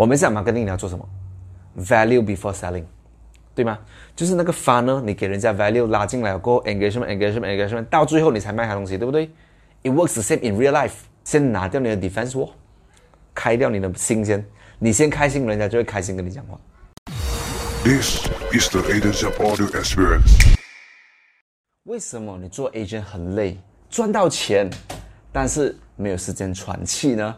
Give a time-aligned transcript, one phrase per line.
[0.00, 1.06] 我们讲 marketing 你要做什么
[1.76, 2.84] ？value before selling，
[3.54, 3.78] 对吗？
[4.16, 9.26] 就是那个 funnel，你给人家 value 拉进来过后 engagement engagement engagement，到最后你才卖他东西，对不对
[9.82, 10.92] ？It works the same in real life。
[11.22, 12.52] 先拿掉你的 defense wall，
[13.34, 14.42] 开掉你的心先，
[14.78, 16.58] 你先开心，人家就会开心跟你讲话。
[17.84, 20.56] This is the Agents of Audio Experience.
[21.84, 23.58] 为什么你做 agent 很累，
[23.90, 24.70] 赚到钱，
[25.30, 27.36] 但是没有时间喘气呢？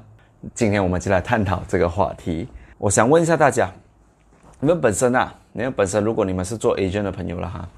[0.55, 2.49] 今天我们就来探讨这个话题。
[2.77, 3.71] 我想问一下大家，
[4.59, 7.69] 你们本身啊，你们本身如果你们是做 agent 的朋友了哈，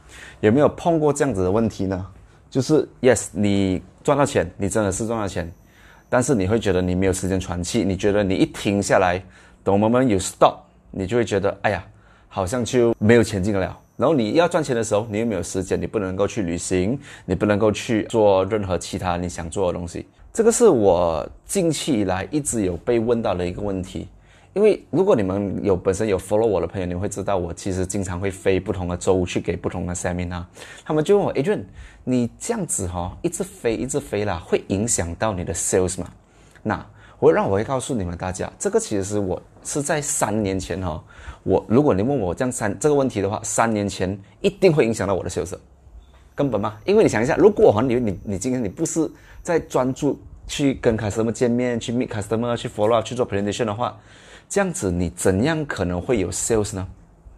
[0.41, 2.07] 有没有碰过这样子的问题呢？
[2.49, 5.51] 就是 yes，你赚到钱，你真的是赚到钱，
[6.09, 9.23] 但是你会觉得你没有时间喘气，你觉得你一停下来，
[9.63, 10.57] 等我们有 stop，
[10.91, 11.85] 你就会觉得哎呀，
[12.29, 13.79] 好像就没有前进了。
[13.97, 20.09] 然后你要赚钱的时候，你又没有时间，你不能够去旅行，你不能够去做任何其他你想做的东西。
[20.35, 24.09] 这个是我近期以来一直有被问到的一个问题。
[24.53, 30.45] 因为如果你们有本身有 follow 我的朋友，你会知道我其实经常会飞不同的州去给不同的 seminar。
[30.85, 31.63] 他们就问我，Adrian，
[32.03, 36.11] 你这样子哈、一直飞一直飞啦，会影响到你的 sales 吗？
[36.65, 36.85] 那
[37.21, 41.01] 我让我会告诉你们大家，这个其实是我是在三年前哈、
[41.45, 45.55] 我如果你问我这样三这个问题的话，三年前一定会影响到我的 sales，
[46.35, 49.11] 根本嘛，因为你想一下，如果你你你今天你不是
[49.43, 53.97] 在专注去跟 customer 见面，去 meet customer，去 follow up，去做 presentation 的话，
[54.49, 56.87] 这样子你怎样可能会有 sales 呢？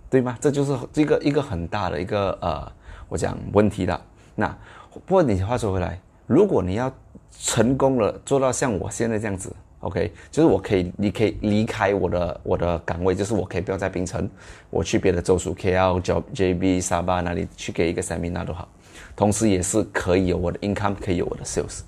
[0.09, 0.39] 对吗？
[0.41, 2.73] 这就是这个一个很大的一个呃，
[3.09, 4.01] 我讲问题的。
[4.35, 4.49] 那
[4.93, 6.93] 不过你话说回来，如果你要
[7.41, 14.29] 成功了，做到像我现在这样子，OK，就是我可以，你可以离开我的我的岗位，就是我可以不要在槟城，
[14.71, 16.15] 我去别的州属 KL、J
[16.55, 18.69] JB、沙巴那里去给一个 seminar 都好，
[19.17, 21.81] 同时也是可以有我的 income，可以有我的 sales。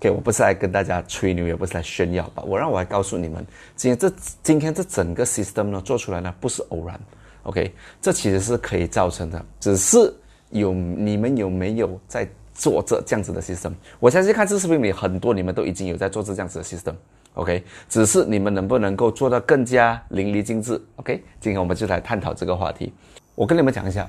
[0.00, 6.98] OK，我不是来跟大家吹牛，也不是来炫耀吧，我让我来告诉你们，今天这今天这整个 system 呢做出来呢不是偶然
[7.42, 10.14] ，OK，这其实是可以造成的，只是
[10.50, 13.72] 有你们有没有在做这这样子的 system？
[13.98, 22.92] 我相信看这视频里很多你们都已经有在做这这样子的 system，OK，、只是你们能不能够做到更加淋漓尽致？OK，今天我们就来探讨这个话题。
[23.34, 24.08] 我跟你们讲一下，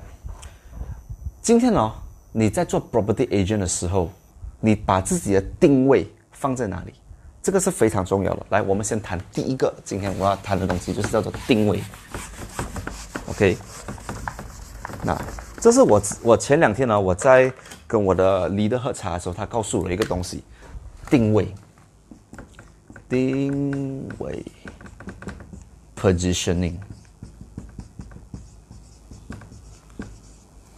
[1.42, 1.94] 今天哦，
[2.32, 4.12] 你在做 property agent 的时候，
[4.60, 6.94] 你把自己的定位放在哪里？
[7.42, 8.46] 这个是非常重要的。
[8.50, 11.82] 来，我们先谈第一个，今天我要谈的东西就是叫做定位。
[13.30, 13.58] OK，
[15.04, 15.18] 那
[15.62, 17.52] 这是我我前两天呢，我在
[17.88, 20.44] 跟我的 leader 喝茶的时候，他告诉我一个东西，
[21.10, 21.54] 定位，
[23.08, 24.46] 定位
[25.96, 26.76] ，positioning。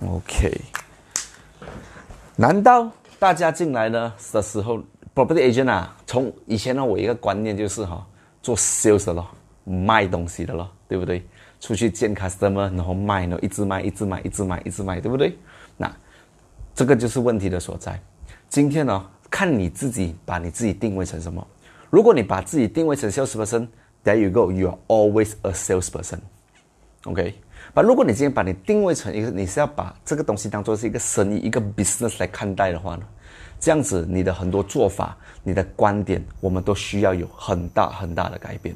[0.06, 0.62] OK，
[2.36, 2.92] 难道
[3.22, 4.80] 大家进来呢的时候
[5.14, 8.04] ，property agent 啊，从以前呢，我一个观念就是哈、
[8.42, 9.28] 做 sales 的咯，
[9.64, 11.24] 卖东西的咯，对不对？
[11.60, 15.38] 出去见 customer，然后卖，然后一直卖，一直卖，一直卖，一直卖，对不对？
[15.78, 15.96] 那
[16.74, 18.02] 这个就是问题的所在。
[18.50, 21.46] 今天呢，看你自己把你自己定位成什么。
[21.92, 26.18] 如果你把自己定位成 sales person，there you go，you are always a sales person。
[27.04, 27.36] OK，
[27.74, 33.04] 但如果你今天把你定位成一个，你是要把这个东西当做是一个生意、一个 business 来看待的话呢，
[33.60, 38.76] 这样子你的很多做法、你的观点，我们都需要有很大很大的改变。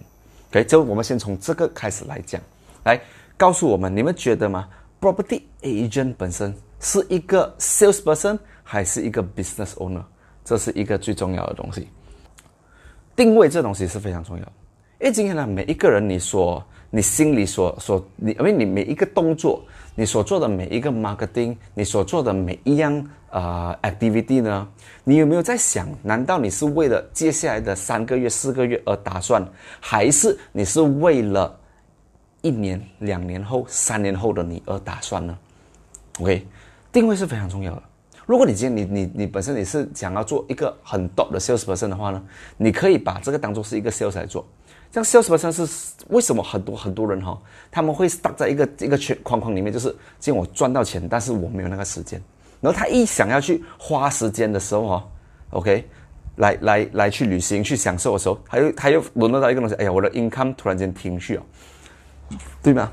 [0.52, 2.42] OK，就我们先从这个开始来讲，
[2.84, 3.00] 来
[3.36, 4.70] 告诉我们，你们觉得吗
[5.02, 10.04] ？Property agent 本身是一个 sales person 还是一个 business owner？
[10.44, 11.90] 这是一个最重要的东西。
[13.16, 14.44] 定位这东西是非常重要，
[15.00, 16.64] 因为今天呢，每一个人你所
[16.96, 19.62] 你心里所所你，因为你每一个动作，
[19.96, 24.66] 你所做的每一个 marketing，你所做的每一样呃 activity 呢，
[25.04, 25.90] 你有没有在想？
[26.04, 29.46] 难道你是为了接下来的三个月、四个月而打算，
[29.82, 31.60] 还是你是为了
[32.42, 35.38] 一年、两年后、三年后的你而打算呢
[36.22, 36.48] ？OK，
[36.94, 37.84] 定位是非常重要的。
[38.26, 42.24] 如果你今天你你你本身你是想要做一个很 top 的 sales person 的话呢，
[42.56, 44.48] 你可以把这个当做是一个 sales 来做。
[44.96, 45.68] 像 sales person 是
[46.08, 47.38] 为什么很多很多人哈、
[47.70, 52.22] 他们会 stuck 在一个一个圈框框里面，就是今我赚到钱，但是我没有那个时间。
[52.62, 55.08] 然后他一想要去花时间的时候哈、
[55.50, 55.86] OK，
[56.38, 61.44] 来来来去旅行去享受的时候，他又他又沦落到一个东西，哎呀，我的 income 突然间停去了，
[62.64, 62.90] 对吗？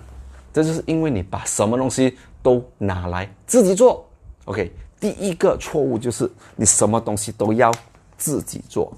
[0.52, 4.04] 这就是因为你把什么东西都拿来自己做。
[4.46, 7.72] OK，第一个错误就是你什么东西都要
[8.18, 8.92] 自己做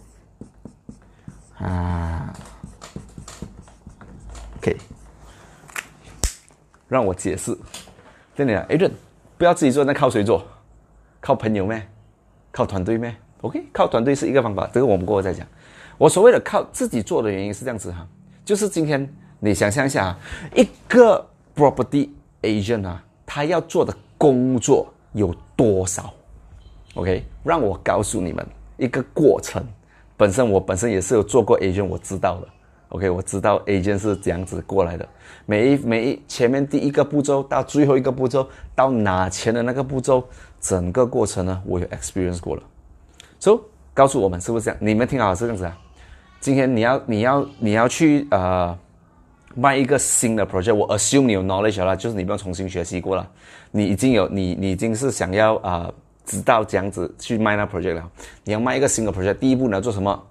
[1.58, 2.34] 啊。
[4.64, 4.78] OK，
[6.88, 7.54] 让我解释。
[8.34, 8.92] 跟你讲，Adrian，
[9.36, 10.42] 不要自己做，那靠谁做？
[11.20, 11.86] 靠朋友咩？
[12.50, 15.46] 靠团队咩？OK，靠团队是一个方法，这个我们过后再讲。
[15.98, 18.08] 我所谓的靠自己做的原因是这样子哈，
[18.42, 19.06] 就是今天
[19.38, 20.18] 你想象一下啊，
[20.56, 21.22] 一个
[21.54, 22.08] property
[22.40, 26.10] agent 啊，他要做的工作有多少
[26.94, 28.46] ？OK，让我告诉你们
[28.78, 29.62] 一个过程。
[30.16, 32.48] 本身我本身也是有做过 agent，我知道的。
[32.94, 35.06] OK，我知道 agent 是这样子过来的。
[35.46, 40.22] 每一每一前面第一个步骤到最后一个步骤到拿钱的那个步骤，
[40.60, 42.62] 整个过程呢，我有 experience 过了。
[43.40, 43.58] So
[43.92, 44.78] 告诉我们是不是这样？
[44.80, 45.76] 你们听好是这样子啊。
[46.38, 48.78] 今天你要你要你要去呃
[49.56, 53.28] 卖一个新的 project，我 assume 你有 knowledge 了，就是你不用重新学习过了，
[53.72, 55.92] 你已经有你你已经是想要啊
[56.24, 58.08] 知道这样子去卖那 project 了。
[58.44, 60.22] 你要卖一个新的 project，第一步你要做什么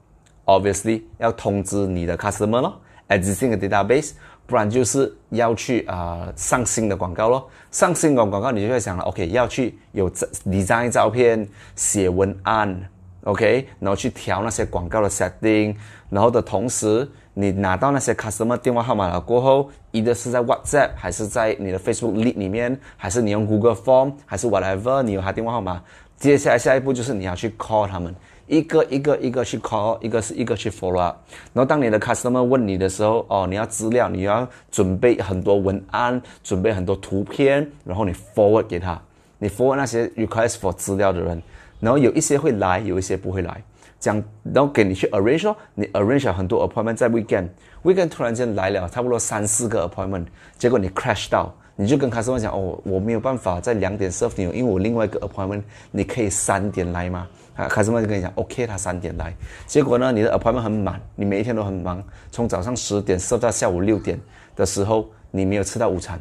[0.45, 4.11] ？Obviously 要通知你的 customer 咯，existing 的 database，
[4.45, 7.49] 不然就是要去啊上新的广告咯。
[7.71, 12.89] 上新的广告你就会想了，OK 要去有 design 照片，写文案。
[13.25, 15.73] OK，然后去调那些广告的 setting，
[16.09, 25.81] 然后的同时，你拿到那些 customer 电话号码了过后，一个是在 WhatsApp，还是在你的 Facebook Lead 里面，还是你用 Google Form，还是 whatever，你有他电话号码。
[26.17, 28.13] 接下来下一步就是你要去 call 他们，
[28.47, 31.17] 一个一个一个去 call，一个是一个去 follow up。
[31.53, 39.01] 然后当你的 customer 问你的时候，哦，你要资料，你要准备很多文案，准备很多图片，然后你 forward 给他，
[39.39, 41.41] 你 forward 那些 request for 资料的人。
[41.79, 43.61] 然后有一些会来，有一些不会来，
[43.99, 44.15] 讲
[44.53, 50.25] 然后给你去 arrange，你 arrange 很多 appointment 在 weekend，weekend 突然间来了差不多三四个 appointment，
[50.57, 57.27] 结果你 crash 到，你就跟 customer 讲哦，我没有办法在两点 serve 你，因为我另外一个 appointment，你可以三点来吗？
[57.55, 59.33] 啊，customer 就跟你讲 OK，他三点来，
[59.65, 64.19] 结果呢，你的 appointment 很满，你每一天都很忙，从早上十点 serve 到下午六点
[64.55, 66.19] 的时候，你没有吃到午餐，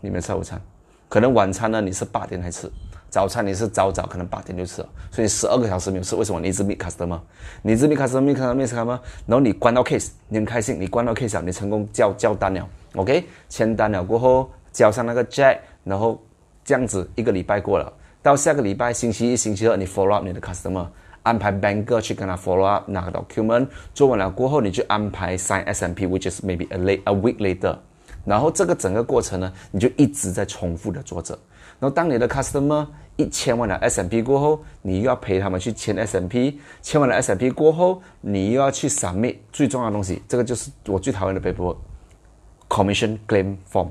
[0.00, 0.60] 你没有吃午餐，
[1.08, 2.70] 可能晚餐呢你是八点才吃。
[3.08, 3.46] 早餐？
[3.46, 4.80] 你是早早可能八点就吃。
[4.80, 6.40] 了，所以十二个小时没有吃，为什么？
[6.40, 7.20] 你一直 meet customer，
[7.60, 16.20] 你一直 meet customer，meet customer，meet customer，然后你关到 case，你很开心，你关到 case 了，你成功交交单了，OK，签单了过后交上那个 jack，然后
[16.64, 17.92] 这样子一个礼拜过了，
[18.22, 20.86] 到下个礼拜星期一、星期二你 follow up 你的 customer，
[21.22, 27.76] 安排 banker 去跟他 follow up 拿个 document，做完了过后你就安排 sign SMP，which is maybe a late a week later，
[28.24, 31.38] 然后这个整个过程呢，你就一直在重复的做着，
[31.78, 32.86] 然后当你的 customer
[33.16, 43.18] 一签完了 S M P 过后，你又要陪他们去签 S M P，签完了 S M P 过后，你又要去 submit 最重要的东西，这个就是我最讨厌的 paper，commission
[43.28, 43.88] claim form。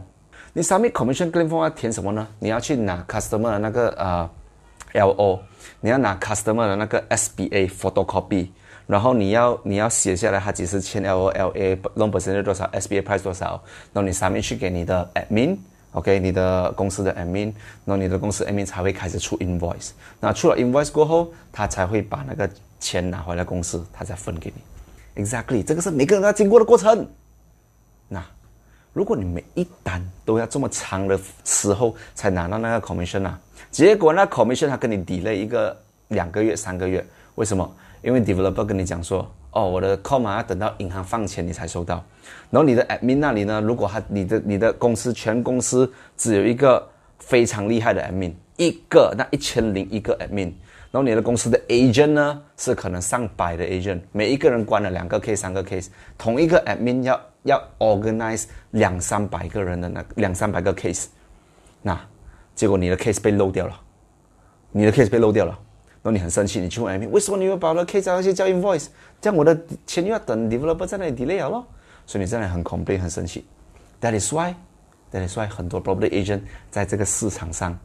[0.53, 2.27] 你 submit commission claim form 要填什么呢？
[2.39, 4.29] 你要去拿 customer 的那个呃
[4.93, 5.39] L O，
[5.79, 8.49] 你要拿 customer 的那个 S B A photocopy，
[8.85, 13.61] 然后你要你要写下来他几时签 L O L A，loan percentage 多少，S B A price 多少，
[13.93, 15.57] 然后你 submit 去给你的 admin。
[15.93, 17.53] OK，你的公司的 admin，
[17.85, 19.91] 然后你的公司 admin 才会开始出 invoice。
[20.19, 22.49] 那出了 invoice 过后，他才会把那个
[22.79, 25.25] 钱拿回来公司，他再分给你。
[25.25, 27.07] Exactly，这个是每个人要经过的过程。
[28.07, 28.23] 那
[28.93, 33.39] 如果你每一单都要这么长的时候才拿到那个 commission 啊，
[33.69, 35.77] 结果那 commission 他跟你 delay 一个
[36.09, 37.05] 两个月、三个月，
[37.35, 37.75] 为什么？
[38.01, 39.29] 因为 developer 跟你讲说。
[39.53, 42.01] 哦，我的 com 要等到银行放钱你才收到，
[42.49, 43.59] 然后你的 admin 那里呢？
[43.59, 46.87] 如果他你的你的公司全公司只有一个
[47.19, 50.53] 非常厉害的 admin，一个那一千零一个 admin，
[50.89, 55.87] 然后你的公司的 agent 呢是可能上百的 agent，每一个人关了两个 case 三个 case，
[56.17, 61.05] 同一个 admin 要要 organize 两三百个人的那两三百个 case，
[61.81, 61.99] 那
[62.53, 63.79] 结果你的 case 被漏掉了，
[64.71, 65.57] 你的 case 被漏掉了。
[66.03, 68.87] 然后你很生气，你去问 Amy 为什么你要把我的 case 去交 invoice？
[69.21, 71.67] 这样我的钱又要等 developer 在那里 delay 了咯。
[72.07, 73.45] 所以你真的很 complain，很生气。
[74.01, 77.77] That is why，that is why 很多 property agent 在这个市场上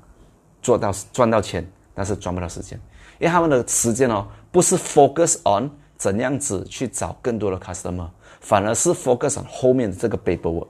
[0.63, 2.81] 做到赚到钱，但是赚不到时间，
[3.19, 8.09] 因为他们的时间哦，不是 focus on 怎样子去找更多的 customer，
[8.41, 10.69] 反而是 focus on 后面的这个 paperwork。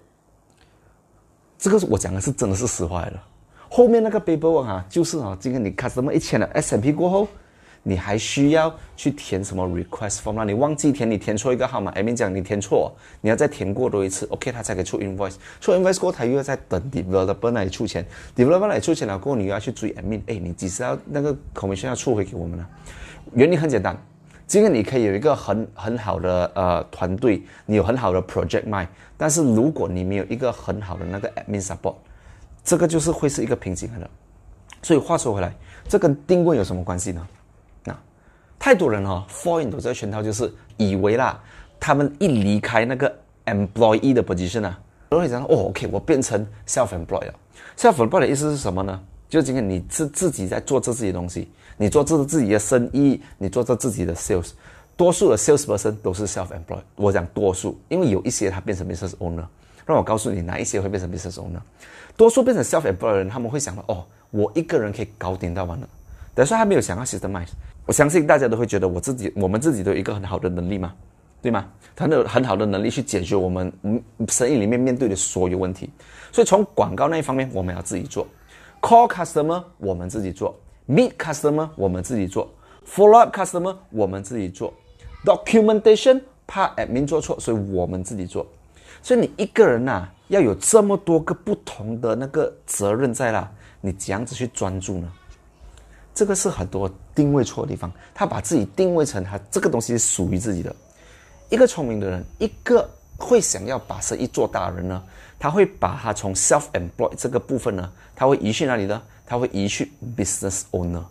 [1.58, 3.22] 这个我讲的是真的是实话了。
[3.68, 7.26] 后面那个 paperwork 啊，就是啊，今天你 customer 一签了 S M P 过后，
[7.82, 10.44] 你还需要去填什么 request form 啊？
[10.44, 15.34] 你忘记填，你填错一个号码，admin 讲你填错，你要再填过多一次，OK，他才可以出 invoice。
[15.60, 18.06] 出 invoice 过，他又要再等 developer 那里出钱
[18.36, 22.66] ，developer 那里出钱了过后，你又要去追 admin，哎，你几时要那个 commission 要出回给我们呢？
[23.34, 23.96] 原理很简单，
[24.46, 31.94] 今天你可以有一个很很好的呃团队，你有很好的 project 卖，但是如果你没有一个很好的那个 admin support。
[32.64, 34.10] 这个就是会是一个瓶颈了，
[34.82, 35.54] 所以话说回来，
[35.86, 37.24] 这跟定位有什么关系呢？
[37.84, 37.96] 那
[38.58, 41.40] 太多人哈，fall into 这个圈套，就是以为啦，
[41.78, 47.30] 他们一离开那个 employee 的 position 啊，都会讲哦，OK，我变成 self employed。
[47.76, 49.00] self employed 的意思是什么呢？
[49.28, 54.50] 就今天你自自己在做着自己的东西，你做着自己的生意，你做着自己的 sales，
[54.96, 56.82] 多数的 sales person 都是 self-employed。
[56.96, 59.44] 我讲多数，因为有一些他变成 business owner。
[59.84, 61.60] 让我告诉你，哪一些会变成 business owner？
[62.16, 65.88] 多数变成 self-employed 人，他们会想到，哦，我一个人可以搞定到完了。
[66.34, 67.50] 等于说他没有想要 systemize。
[67.86, 70.92] 我相信大家都会觉得，我自己，我们自己都有一个很好的能力嘛，
[71.40, 71.68] 对吗？
[71.96, 75.88] 很有很好的能力去解决我们嗯生意里面面对的所有问题。
[76.32, 78.26] 所以从广告那一方面，我们要自己做
[78.80, 82.52] ；call customer 我们自己做；meet customer 我们自己做
[82.88, 84.72] ；follow up customer 我们自己做
[85.24, 88.46] ；documentation 怕 admin 做错，所以我们自己做。
[89.02, 93.50] 所以你一个人呐，要有这么多个不同的那个责任在啦，
[93.80, 95.12] 你怎样子去专注呢？
[96.14, 97.92] 这个是很多定位错的地方。
[98.14, 100.74] 他把自己定位成他这个东西是属于自己的。
[101.50, 102.88] 一个聪明的人，一个
[103.18, 105.02] 会想要把生意做大的人呢，
[105.38, 109.00] 他会把他从 self-employed 这个部分呢，他会移去哪里呢？
[109.26, 111.02] 他会移去 business owner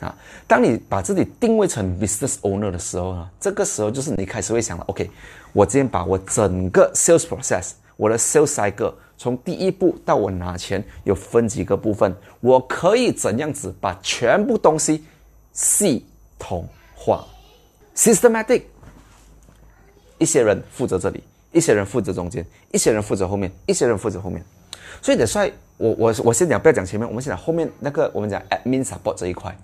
[0.00, 0.16] 啊。
[0.46, 5.10] 当你把自己定位成 business owner 的时候呢，这个时候就是你开始会想了，OK，
[5.52, 8.94] 我今天把我整个 sales process，我的 sales cycle。
[9.16, 15.04] 从第一步到我拿钱，有分几个部分，我可以怎样子把全部东西
[15.52, 16.04] 系
[16.36, 17.24] 统化
[17.94, 18.62] ，systematic。
[20.18, 24.44] 一些人负责这里，一些人负责中间，一些人负责后面，一些人负责后面。
[25.00, 29.56] 所以得帅，我我我先讲，不要讲前面，我们先讲后面那个，我们讲 admin support 这一块。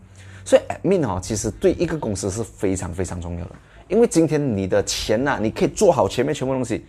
[0.45, 3.51] 所以 admin 哦，其实对一个公司是非常非常重要的，
[3.89, 6.85] 因为今天你的钱呐，你可以做好前面全部东西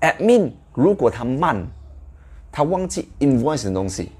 [0.00, 1.66] ，admin 如果它慢。
[2.52, 4.10] 他忘记 invoice 的东西，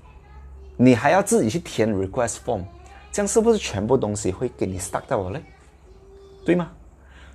[0.76, 2.60] 你还要自己去填 request form，
[3.10, 5.42] 这样是不是全部东西会给你 stuck 到了嘞？
[6.44, 6.70] 对吗？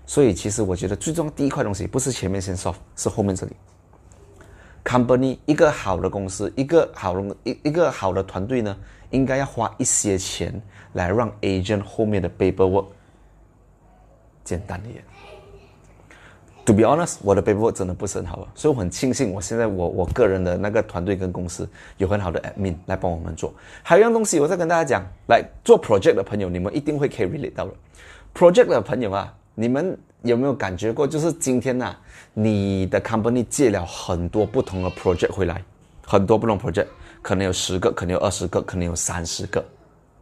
[0.06, 3.54] 所以其实我觉得最重要第一块东西不是前面先 solve，是后面这里。
[4.83, 8.75] Company 一个好的公司，一个好的一一个好的团队呢，
[9.09, 10.61] 应该要花一些钱
[10.93, 12.85] 来让 agent 后面的 paperwork
[14.43, 15.03] 简单一点。
[16.65, 23.51] To be honest，我的 paperwork 真的不是很好，所以我很庆幸我现在我我个人的那个团队跟公司有很好的 admin 来帮我们做。
[23.81, 27.73] 还有一样东西，我再跟大家讲，来做 project 的朋友，你们一定会可以 relate 到了。
[28.35, 31.95] project 的朋友啊，你们有没有感觉过，就是今天呐，
[32.33, 35.63] 你的 company 借了很多不同的 project 回来，
[36.05, 36.88] 很多不同 project，
[37.21, 39.63] 可能有十个，可能有二十个，可能有三十个。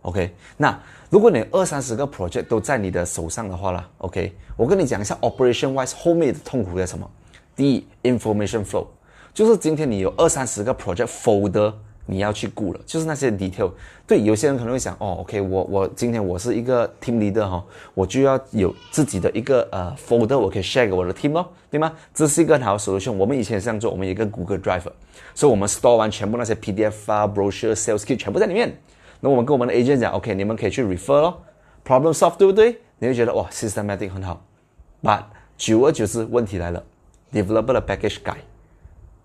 [0.01, 7.09] OK，那如果你二三十个 project 都在你的手上的话啦 o k 我跟你讲一下 operation wise 后面的痛苦在什么？
[7.55, 8.87] 第一，information flow，
[9.33, 11.73] 就是今天你有二三十个 project folder
[12.09, 13.71] 你要去顾了，就是那些 detail。
[14.07, 17.63] 对，有些人可能会想，哦，OK，我我今天我是一个 team leader 哈，
[17.93, 21.93] 我就要有自己的一个呃 folder，我可以 share 给我的 team 咯，对吗？
[22.11, 23.11] 这是一个很好的 solution。
[23.11, 24.87] 我们以前也这样做，我们一个 Google Drive，
[25.35, 28.75] 所以我们 store 完全部那些 PDF 啊、brochure、sales kit 全部在里面。
[29.19, 31.43] 那我们跟我们的 agent 讲，OK，你们可以去 refer 咯
[31.85, 32.79] ，problem solve 对不对？
[32.97, 34.43] 你会觉得哇，systematic 很好
[35.03, 35.23] ，but
[35.57, 36.83] 久而久之问题来了
[37.31, 38.37] ，developer 的 package 改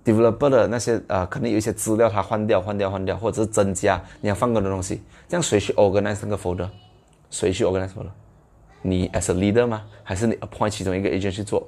[0.04, 6.68] ，developer 的那些呃可能有一些资料它换掉换掉换掉，或者是增加你要放更多东西，这样谁去 organize 那个 folder？
[7.30, 8.10] 谁去 organize folder？
[8.82, 9.82] 你 as a leader 吗？
[10.02, 11.66] 还是你 appoint 其中一个 agent 去做？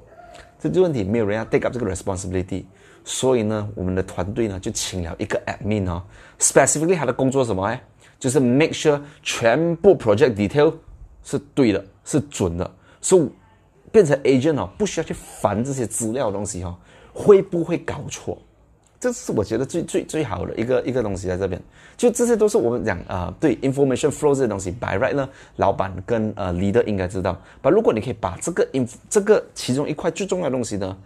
[0.59, 2.65] 这个问题没有人要 take up 这个 responsibility，
[3.03, 6.03] 所以呢，我们的团队呢就请了一个 admin 哦
[6.39, 7.81] ，specifically 他的工作什么哎？
[8.19, 10.73] 就是 make sure 全部 project detail
[11.23, 13.29] 是对的，是准的，所以
[13.91, 16.75] 变成 agent 哦，不需要去烦这些资料东西哦，
[17.17, 18.37] 会不会搞错？
[18.99, 21.59] 这是我觉得最最最好的一个一个东西在这边，
[21.95, 27.39] 就这些都是我们讲啊，对 information flow 这些东西，by right 呢，老板跟呃 leader 应该知道。
[27.61, 30.97] 把如果你可以把这个 in 这个其中一块最重要的东西呢，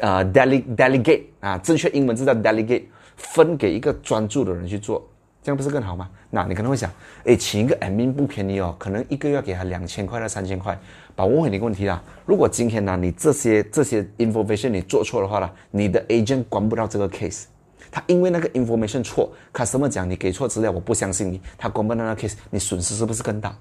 [0.00, 2.84] 啊 delete delegate 啊，正确英文字叫 delegate，
[3.16, 5.08] 分给一个专注的人去做。
[5.42, 6.08] 这样不是更好吗？
[6.30, 6.90] 那你可能会想，
[7.24, 10.78] 哎，请一个 admin 不便宜哦，可能一个月给他两千块到三千块。
[11.14, 17.44] 把我问你一个问题啦，如果今天呢，你这些这些 information 你做错的话呢，你的 agent 关不到这个 case，
[17.90, 23.54] 他因为那个 information 错，customer 讲你给错资料，我不相信你，他关不到那个 case，你损失是不是更大？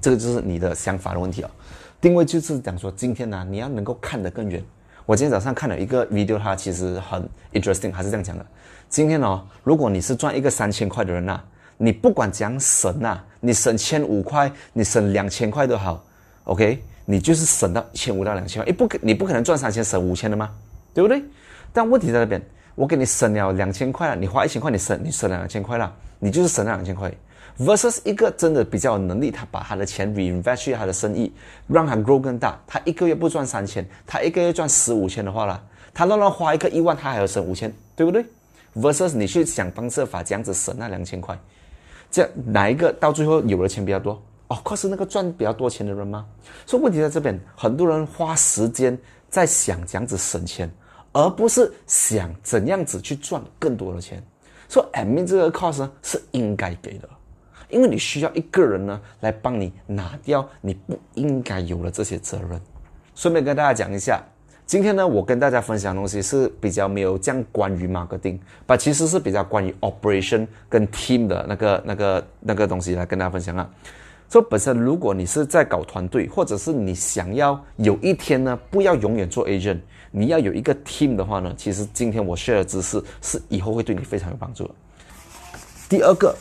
[0.00, 1.50] 这个就是你的想法的问题啊。
[2.00, 4.62] 定位就是讲说，今天呢，你要能够看得更远。
[5.10, 8.46] 我今天早上看了一个 video，它其实很 interesting，还是这样讲的。
[8.88, 11.40] 今天哦，如果你是赚一个三千块的人呐，
[11.78, 16.04] 你不管怎样省呐，你省千五块，你省两千块都好
[16.44, 20.48] ，OK，你就是省到一千五到两千块，你不可你不可能赚三千省五千的吗？
[20.94, 21.20] 对不对？
[21.72, 22.40] 但问题在那边，
[22.76, 27.12] 我给你省了两千块了，你花一千块，你省你省了两千块了，你就是省了两千块
[27.58, 31.32] ，versus 一个真的比较有能力，他把他的钱 reinvest 去他的生意，
[31.66, 38.24] 让他 grow 更大，他一个月不赚三千，他一个月赚十五千的话啦，他让他花一个一万，他还要省五千，对不对
[38.76, 41.38] ？versus 你去想方设法这样子省那两千块，
[42.10, 44.22] 这哪一个到最后有的钱比较多？
[44.48, 46.26] 哦，可是那个赚比较多钱的人吗？
[46.66, 50.68] 所以问题在这边，很多人花时间在想怎样子省钱，
[51.12, 54.20] 而不是想怎样子去赚更多的钱。
[54.68, 57.08] 所以 admin 这个 cost 呢是应该给的，
[57.70, 62.60] 因为你需要一个人呢来帮你拿掉你不应该有的这些责任。
[63.14, 64.22] 顺便跟大家讲一下。
[64.66, 73.68] 今天呢，我跟大家分享的东西是比较没有这样关于 marketing，把其实是比较关于 operation 跟 team 的那个、那个、那个东西来跟大家分享啊。
[74.28, 79.80] 说本身如果你是在搞团队，或者是你想要有一天呢，不要永远做 agent，
[80.12, 84.74] 你要有一个 team 的话呢，其实今天我 share 的知识是以后会对你非常有帮助的。
[85.88, 86.32] 第二个，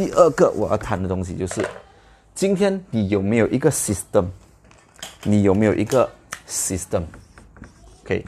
[0.00, 1.62] 第二个我要谈的东西就是，
[2.34, 4.24] 今天你有没有一个 system？
[5.24, 6.08] 你有没有一个
[6.48, 8.24] ？System，OK，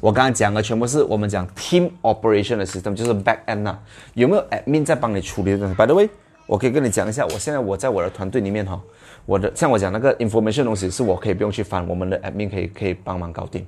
[0.00, 3.78] 我刚刚讲的全部是我们讲 team operation 的 system，就是 back end 呐。
[4.14, 6.08] 有没有 admin 在帮你处理的东西？By the way，
[6.48, 8.82] 我可以跟你讲一下，我现在我在我的团队里面哈，
[9.24, 13.64] 我的像我讲那个 information 东西是我可以不用去翻，我们的 admin 可以可以帮忙搞定。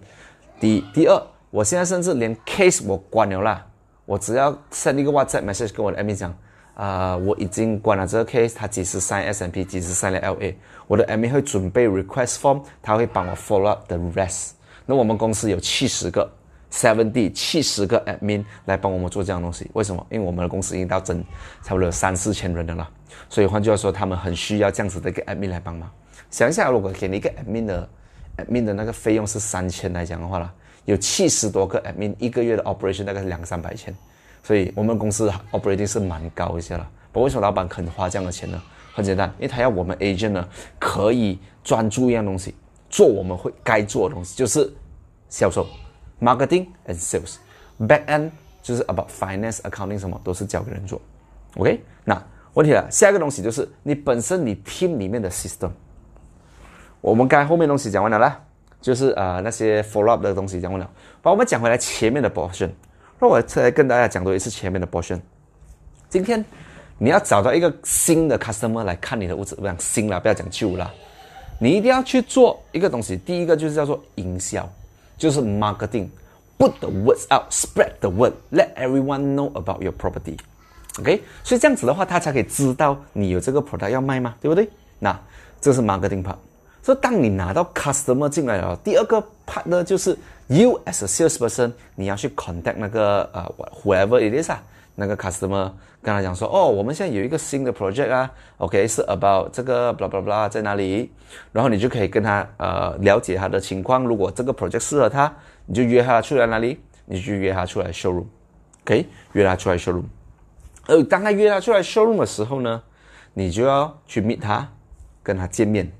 [0.58, 3.64] 第，第二，我现在甚至连 case 我关了啦，
[4.06, 6.36] 我只要 send 一个 WhatsApp message 跟我的 admin 讲。
[6.74, 14.50] 啊，我已经关了这个 case，他几时 sign S M P，几时删了 L A，我的 admin 会准备 request form，他会帮我 follow up the rest。
[14.84, 16.28] 那我们公司有七十个
[16.72, 20.04] seventy 七十个 admin 来帮我们做这样东西，为什么？
[20.10, 21.24] 因为我们的公司已经到整
[21.62, 22.90] 差不多有三四千人的了，
[23.28, 25.88] 所以换句话说，他们很需要这样子的一个 admin 来帮忙。
[26.30, 27.88] 想一下，如果给你一个 admin 的
[28.38, 30.52] admin 的那个费用是三千来讲的话啦，
[30.86, 33.94] 有七十多个 admin，一个月的 operation 大概是两三百千。
[34.44, 36.88] 所以我们公司 operating 是蛮高一些了。
[37.10, 38.62] 不过为什么老板肯花这样的钱呢？
[38.92, 40.48] 很简单，因为他要我们 agent 呢
[40.78, 42.54] 可以专注一样东西，
[42.88, 44.72] 做我们会该做的东西，就是
[45.28, 45.66] 销售
[46.20, 47.36] ，marketing and sales。
[47.80, 48.30] back end
[48.62, 51.00] 就是 about finance accounting 什么都是交给人做。
[51.56, 52.22] OK，那
[52.52, 55.70] 问题了，下一个东西就是你本身你 team 里面的 system。
[57.00, 58.40] 我们该后面东西讲完了啦，
[58.80, 60.88] 就是呃那些 follow up 的东西讲完了，
[61.20, 62.70] 把我们讲回来前面的 portion。
[63.18, 65.20] 那我再来跟大家讲多一次前面的 portion。
[66.08, 66.44] 今天
[66.98, 70.92] 你要找到一个新的 customer 来看你的屋子，不讲新了，不要讲旧了。
[71.58, 74.68] 你一定要去做一个东西，第一个就是叫做营销，
[75.16, 80.36] 就是 marketing，put the words out，spread the word，let everyone know about your property。
[80.98, 84.34] OK，所以这样子的话，他才可以知道你有这个 product 要卖吗？
[84.40, 84.68] 对不对？
[84.98, 85.18] 那
[85.60, 86.36] 这是 marketing part。
[86.84, 89.16] 所以当你拿到 customer 进来了，第二个
[89.46, 90.14] part 呢，就是
[90.48, 94.62] you as a salesperson，你要去 contact 那个呃 whoever it is 啊，
[94.94, 101.10] 那个 customer 跟他讲说，哦，我们现在有一个新的 project 啊，OK 是 about 这个 blah blah blah 在哪里，
[101.52, 110.04] 然后你就可以跟他呃了解他的情况，如果这个 project 适合他，你就约他出来哪里，你就约他出来 showroom，OK 约他出来 showroom，
[110.86, 112.82] 而当他约他出来 showroom 的时候呢，
[113.32, 114.68] 你就要去 meet 他，
[115.22, 115.90] 跟他见面。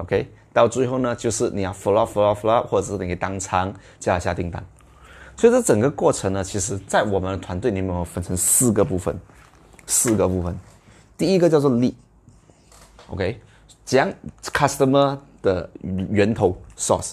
[0.00, 4.64] OK，到最后呢，就是你要 follow follow follow，或者是你当场叫他下订单。
[5.36, 9.14] 所以这整个过程呢，其实在我们的团队里面我分成四个部分，
[9.86, 10.58] 四个部分。
[11.18, 13.38] 第一个叫做 lead，OK，
[13.84, 14.10] 讲
[14.42, 17.12] customer 的源头 source。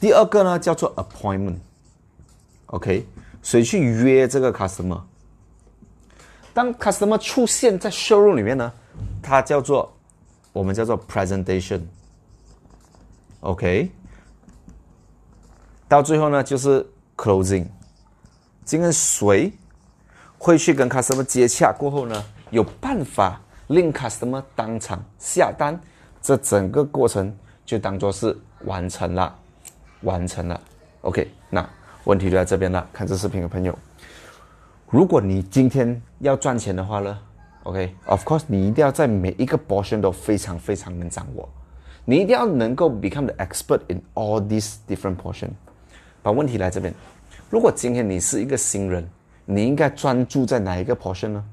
[0.00, 3.06] 第二个呢叫做 appointment，OK，
[3.42, 5.00] 谁去约这个 customer？
[6.52, 8.72] 当 customer 出现在 showroom 里面呢，
[9.22, 9.92] 它叫做
[10.52, 11.82] 我们叫做 presentation。
[13.44, 13.90] OK，
[15.86, 17.66] 到最后呢就是 closing。
[18.64, 19.52] 今天谁
[20.38, 25.78] 会去跟 customer 接洽过后呢，有办法令 customer 当场下单，
[26.22, 29.38] 这整个过程就当做是完成了，
[30.00, 30.58] 完成了。
[31.02, 31.68] OK，那
[32.04, 32.88] 问题就在这边了。
[32.94, 33.78] 看这视频的朋友，
[34.88, 37.18] 如果你今天要赚钱的话呢
[37.64, 41.46] ，OK，of course，你一定要在每一个 portion 都非常非常能掌握。
[42.04, 45.48] 你一定要能够 become the expert in all these different portion。
[46.22, 46.92] 把问题来这边，
[47.50, 49.08] 如果今天你是一个新人，
[49.44, 51.44] 你应该专注在哪一个 portion 呢？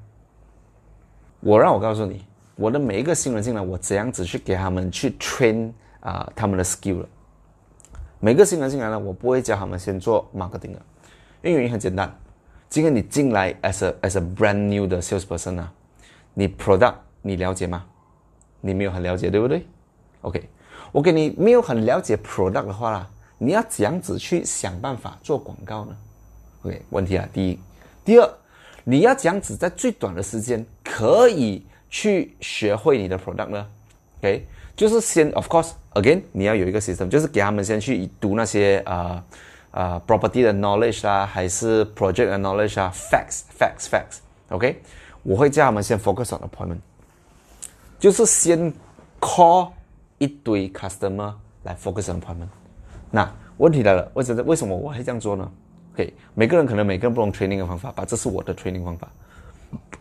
[1.40, 2.24] 我让我告诉你，
[2.56, 7.10] 我的每一个新人进来，我怎样子去给他们去 train 啊他们的 skill 了。
[8.20, 10.82] 每个新人进来呢，我不会教他们先做 marketing 的，
[11.42, 12.14] 因为原因很简单。
[12.70, 15.74] 今天你进来 as a as a brand new 的 sales person 啊，
[16.34, 17.84] 你 product 你了解吗？
[18.62, 19.66] 你没有很了解，对不对
[20.22, 20.50] ？OK，
[20.92, 25.96] 我给你没有很了解 product 的话啦，你要怎样子去想办法做广告呢
[26.64, 27.60] ？OK，问题啊，第一，
[28.06, 28.30] 第二，
[28.84, 33.68] 你要怎样子在最短的时间可以去学会你的 product 呢
[34.20, 39.24] ？OK，就是先 of course again 你要有一个 system，就是给他们先去读那些啊
[39.72, 44.82] 啊 property 的 knowledge 啊，还是 project 的 knowledge 啊，facts facts facts，OK，
[45.24, 46.80] 我会叫他们先 focus on appointment。
[48.00, 48.74] 就是先
[49.20, 49.72] call
[50.22, 52.48] 一堆 customer 来 focus on appointment。
[53.10, 55.52] 那问题来了，为什么为什么我会这样做呢
[55.94, 59.08] ？OK，每个人可能每个人不同 training 的方法吧，这是我的 training 方法。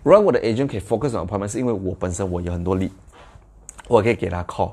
[0.03, 2.93] 让我的 agent 可以 focus on appointment，是因为我本身我有很多力，
[3.89, 4.73] 我可以给他 call。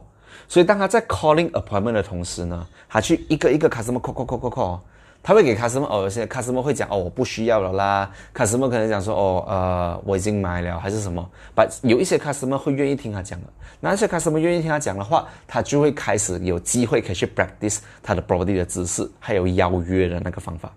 [0.50, 4.80] 所以当他在 calling appointment 的同时呢，他去一个一个 customer call call call call call，
[5.28, 13.48] 他会给 customer 哦，有些 customer 会讲哦我不需要了啦，customer 可能讲说哦呃我已经买了还是什么，but 有一些 customer 会愿意听他讲的，
[13.82, 20.72] 那些 customer 愿意听他讲的话，他就会开始有机会可以去 practice 他的 body 的姿势，还有邀约的那个方法。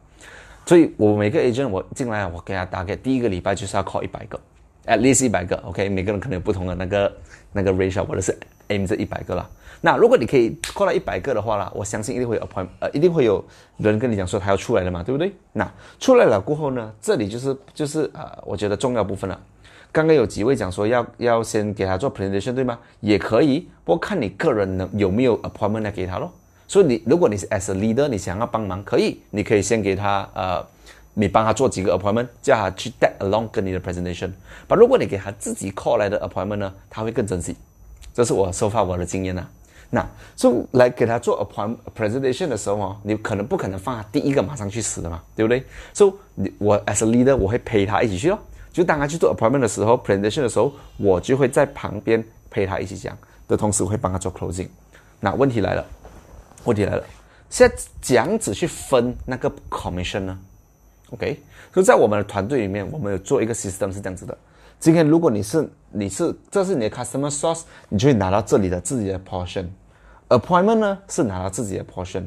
[0.67, 4.37] 所以我每个 agent 我进来，我给他大概第一个礼拜就是要 call 一百个。
[4.87, 7.13] ，at least 一百个，OK，每个人可能有不同的那个
[7.53, 8.37] 那个 ratio，或者是
[8.69, 9.49] aim 这一百个啦。
[9.83, 13.43] 那如果你可以 call 到一百个的话啦，我相信一定会有 appoint，呃，一定会有
[13.79, 15.33] 人跟你讲说他要出来了嘛，对不对？
[15.53, 15.67] 那
[15.99, 19.41] 出来了过后呢，这里就是就是呃，我觉得重要部分了。
[19.91, 22.79] 刚刚有几位讲说要要先给他做 presentation 对吗？
[23.01, 26.31] 也可以，不过看你个人能有没有 appointment 来给他咯。
[26.69, 30.65] 所以你如果你是 as a leader，你想要帮忙，可以，你可以先给他呃，
[31.21, 34.31] 你帮他做几个 appointment，叫他去 tag along 跟你的 presentation。
[34.67, 37.55] 把如果你给他自己 call 来的 appointment 呢，他会更珍惜。
[38.15, 39.47] 这是我收发我的经验呐。
[39.91, 45.63] 那所以来给他做 appointment presentation 的时候哦，你可能不可能放他第一个马上去死的嘛，对不对？
[45.93, 48.39] 所以我 as a leader 我会陪他一起去哦。
[48.73, 54.69] 就当他去做 appointment 的时候，presentation 的时候，我就会在旁边陪他一起讲的同时，会帮他做 closing。
[55.21, 55.85] 那问题来了。
[56.65, 57.03] 问题来了，
[57.49, 60.39] 现在怎样子去分那个 commission 呢
[61.11, 61.41] ？OK，
[61.73, 64.37] 所以在我们的团队里面，我们有做一个 system 是这样子的。
[64.79, 69.67] 今天如果你是你是这是你的 customer source，你就会拿到这里的自己的 portion。
[70.29, 72.25] appointment 呢是拿到自己的 portion。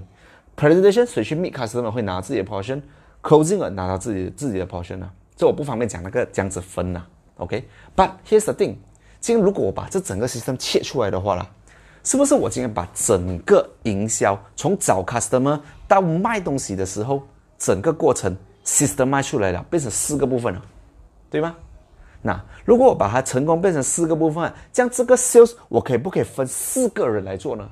[0.56, 2.82] presentation 谁去 meet customer 会拿到自己的 portion。
[3.22, 5.10] closing 拿到自己自己的 portion 呢？
[5.36, 7.04] 这我不方便讲那个这样子分呐。
[7.38, 8.76] OK，but here's the thing，
[9.20, 11.50] 今天如果我把这整个 system 切出来的话啦。
[12.06, 17.24] 是不是我今天把整个营销从找 customer 到卖东西的时候，
[17.58, 18.36] 整个过程
[18.66, 20.62] system 卖出来了，变成四个部分了，
[21.30, 21.56] 对吗？
[22.22, 27.70] 那如果我把它成功变成四个部分，这样这个 sales 我可以不可以分四个人来做呢？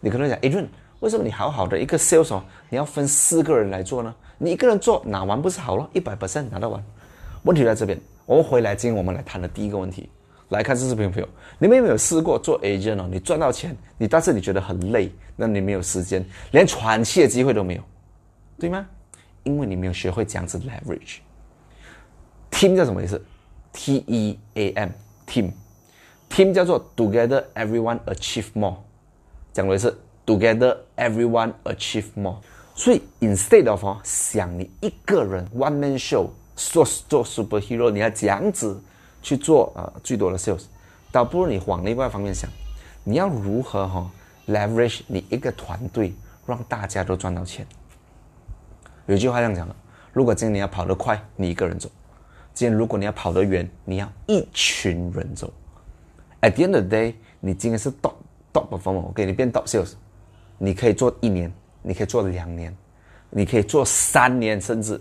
[0.00, 0.66] 你可能讲 Adrian，
[1.00, 4.14] 为什么你好好的一个 sales 哦，你要分四个人来做呢？
[4.36, 6.82] 你一个人做拿完不是好了，一百 percent 拿得完？
[7.44, 10.08] 问题在这边，我们回来今天我们来谈的第一个问题。
[10.50, 13.08] 来看这视频朋友，你们有没有试过做 agent 哦？
[13.10, 17.82] 你赚到钱，你但是你觉得很累，那你没有时间，连喘气的机会都没有，
[18.58, 18.86] 对吗？
[19.44, 21.18] 因为你没有学会这样子 leverage。
[22.50, 23.22] team 叫什么意思
[23.72, 24.90] ？T E A M
[25.26, 28.76] team，team 叫做 together everyone achieve more。
[29.52, 29.96] 讲的是
[30.26, 32.36] together everyone achieve more。
[32.74, 38.80] 所以 instead of 哦想你一个人 one man show 做做 superhero，你要这样子。
[39.20, 40.62] 去做呃最多的 sales，
[41.10, 42.48] 倒不如你往另外一方面想，
[43.02, 44.08] 你要如何哈
[44.46, 46.14] leverage 你一个团队，
[46.46, 47.66] 让大家都赚到钱。
[49.08, 49.74] 有一句话这样讲的：
[50.12, 51.88] 如果今天你要跑得快，你一个人走；
[52.52, 55.52] 今天如果你要跑得远，你要一群人走。
[56.42, 58.12] At the end of the day，你今天是 top
[58.52, 59.94] top performer，我给你变 top sales，
[60.58, 61.50] 你可以做一年，
[61.82, 62.76] 你可以做两年，
[63.30, 65.00] 你可以做三年，甚至。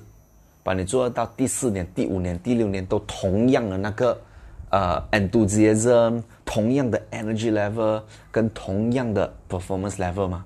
[0.63, 4.21] 把你做到第四年、第五年、第六年都同样的那个
[4.69, 10.45] 呃 enthusiasm，同样的 energy level，跟同样的 performance level 吗？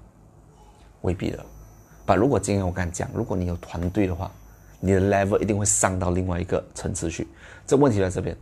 [1.01, 1.43] 未必的。
[2.11, 4.29] 把如果今天我跟你讲，如果你有团队的话，
[4.81, 7.25] 你的 level 一定会上到另外一个层次去。
[7.65, 8.35] 这问题在这边，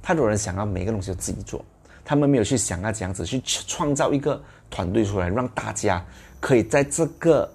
[0.00, 1.64] 太多人想要每个东西都自己做，
[2.04, 6.00] 他们没有去想要这样子去创造一个团队出来，让大家
[6.38, 7.52] 可以在这个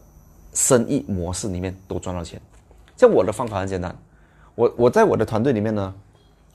[0.53, 2.41] 生意模式里面都赚到钱。
[2.97, 3.95] 像我的方法很简单，
[4.55, 5.93] 我我在我的团队里面呢，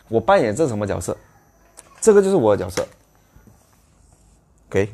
[0.09, 1.17] 我扮演这什么角色？
[2.03, 2.87] 这个就是我的角色。
[4.69, 4.93] OK，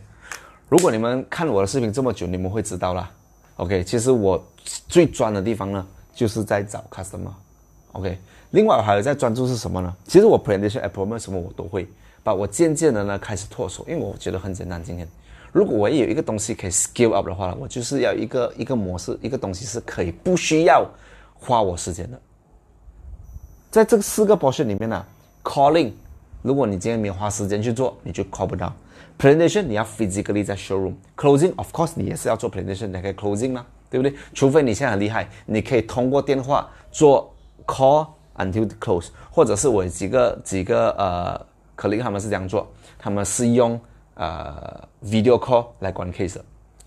[0.68, 3.10] 如果你们看了我的视频这么久，你们会知道啦。
[3.56, 4.42] OK，其实我
[4.88, 7.32] 最专的地方呢，就是在找 customer。
[7.92, 8.18] OK，
[8.50, 9.94] 另外我还有在专注是什么呢？
[10.06, 11.86] 其实我 presentation、appointment 什么我都会，
[12.22, 14.82] 把我渐渐的呢开始脱手，因为我觉得很简单。
[14.82, 15.06] 今天，
[15.52, 20.86] 如果我也有一个东西可以 scale up 的话呢，我就是要一个一个模式，一个东西是可以不需要。
[21.44, 22.20] 花我时间的，
[23.68, 25.04] 在这个四个 portion 里面呢
[25.42, 25.90] ，calling，
[26.40, 28.72] 如果你今天没有花时间去做，你就 call 不到。
[29.18, 34.16] Presentation 你要 physically 在 showroom，closing of course 你也是要做 presentation 才可以 closing 嘛，对不对？
[34.34, 37.34] 除非你现在很厉害，你可以通过电话做
[37.66, 41.46] call until close，或者是我几个几个呃
[41.76, 42.66] colleague 他们是这样做，
[42.98, 43.78] 他们是用
[44.14, 46.40] 呃 video call 来管 case，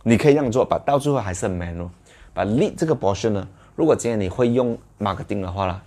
[0.04, 1.90] 你可以这样做，把到最后还是 manual，
[2.34, 3.48] 把 lead 这个 portion 呢。
[3.76, 5.82] 如果今天你会用 marketing 的话啦，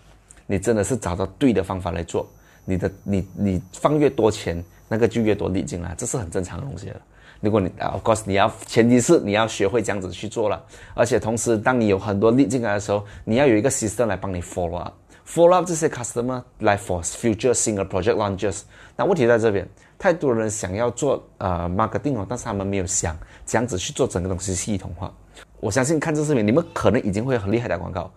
[0.47, 2.27] 你真的是找到对的方法来做，
[2.65, 7.01] 你的你你放越多钱，那个就越多利进来，这是很正常的东西了。
[7.41, 10.61] 如果你啊，of course，你要前提是你要学会这样子去做了，
[10.95, 18.63] 而且同时，当你有很多利进来的时候，你要有一个 system 来帮你 follow up，follow up 这些 customer 来 for future single project launches。
[18.97, 25.13] 那问题在这边，太多人想要做呃 marketing 哦，但是他们没有想这样子去做整个东西系统化。
[25.61, 28.11] 我相信看这视频，你们可能已经会很厉害打广告。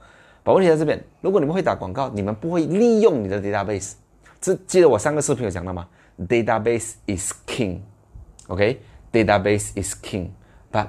[0.44, 3.92] 把问题在这边，如果你们会打广告，你们不会利用你的 database。
[4.40, 5.88] 这记得我上个视频有讲到吗
[6.28, 10.30] ？Database is king，OK？Database is king,
[10.72, 10.88] but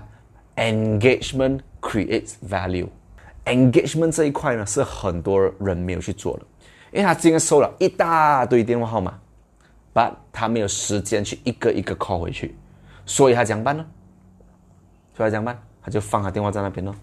[0.57, 2.89] engagement creates value.
[3.45, 6.43] Engagement 这一块呢，是很多人没有去做的，
[6.93, 9.19] 因为他今天收了一大堆电话号码
[9.93, 12.55] ，but 他没有时间去一个一个 call 回去，
[13.05, 13.85] 所以他怎么办呢？
[15.17, 15.61] 所以他怎么办？
[15.83, 16.95] 他就放他电话在那边咯，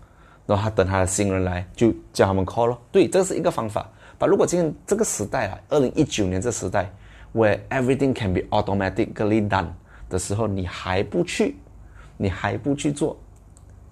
[0.45, 2.81] 然后他等他的新人来，就叫他们 call 咯。
[2.91, 3.89] 对，这是一个方法。
[4.17, 6.89] 把如果今天这个时代啊，二零一九年这时代
[7.33, 9.67] ，where everything can be automatically done。
[10.09, 11.55] 的时候，你还不去，
[12.17, 13.15] 你还不去做，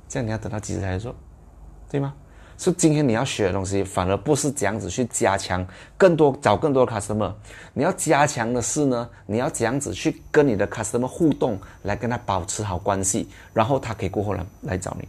[0.10, 1.16] 这样你要等到几时才做，
[1.90, 2.14] 对吗？
[2.58, 5.64] 所以今天你要学的东西，反而不是这样子去加强
[5.96, 7.32] 更多找更多的 customer，
[7.72, 15.08] 你要加强的是呢，你要这样子去跟你的 customer 互动，来跟他保持好关系，然后他可以过后来来找你。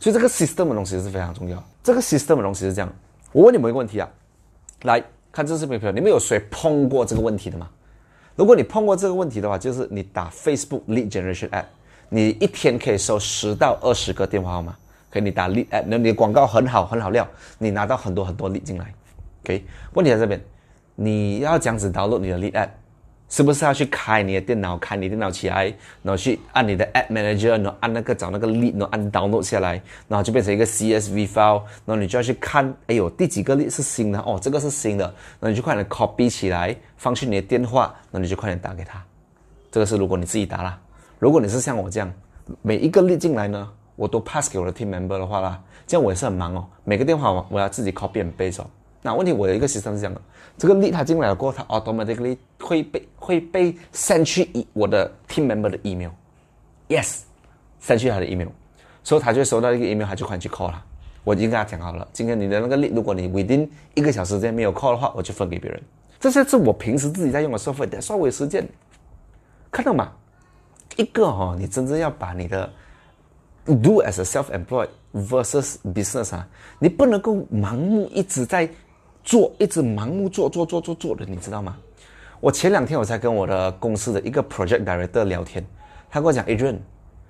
[0.00, 1.62] 所以这个 system 的东西是非常重要。
[1.84, 2.92] 这个 system 的东西是这样，
[3.30, 4.08] 我问你们一个问题啊，
[4.82, 5.00] 来
[5.38, 7.68] 看这视频的朋友，你们有谁碰过这个问题的吗？
[8.34, 11.66] 如果你碰过这个问题的话，就是你打 Facebook Lead Generation App，
[12.08, 14.76] 你一天可以收十到二十个电话号码。
[15.08, 17.24] 可以，你打 Lead App，那你的广告很好，很好料，
[17.58, 18.92] 你拿到很多很多 Lead 进来。
[19.44, 20.42] OK，问题在这边，
[20.96, 22.70] 你要这样子导入你的 Lead App。
[23.28, 25.66] 是不是要去开你的电脑，开你电脑起来，
[26.02, 39.02] 然后去按你的 App Manager，然后按那个找那个 lead，然后按 download 下来，然后就变成一个 CSV file，然后你就要去看，哎呦，第几个 lead 是新的哦，这个是新的，那你就快点 copy 起来，放去你的电话，那你就快点打给他。
[39.70, 40.80] 这个是如果你自己打啦，
[41.18, 42.10] 如果你是像我这样，
[42.62, 48.66] 每一个 lead 进来呢，我都 pass 给我的 team member 的话啦，这样我也是很忙哦，每个电话我我要自己 copy and paste 哦。
[49.02, 50.20] 那问题我有一个学生是这样的，
[50.56, 58.48] 这个 lead 他进来了过后，他 automatically 会被会被 send 去我的 team member 的 email，yes，send 去他的 email，
[59.04, 60.84] 所以他就收到一个 email，他就快去 call 了。
[61.24, 65.80] 我已经跟他讲好了，今天你的那个 lead，如果你 within 一个小时之内没有 call 的话，我就分给别人。
[66.18, 68.66] 这些是我平时自己在用的 software，稍微时间，
[69.70, 70.10] 看到吗？
[70.96, 72.68] 一个哦，你真正要把你的
[73.64, 76.48] do as a self-employed versus business 啊，
[76.80, 78.68] 你不能够盲目一直在
[79.28, 81.76] 做一直盲目做做做做做的，你知道吗？
[82.40, 85.62] 我前两天我才跟我的公司的一个 project director 聊天，
[86.08, 86.78] 他跟我讲，Adrian，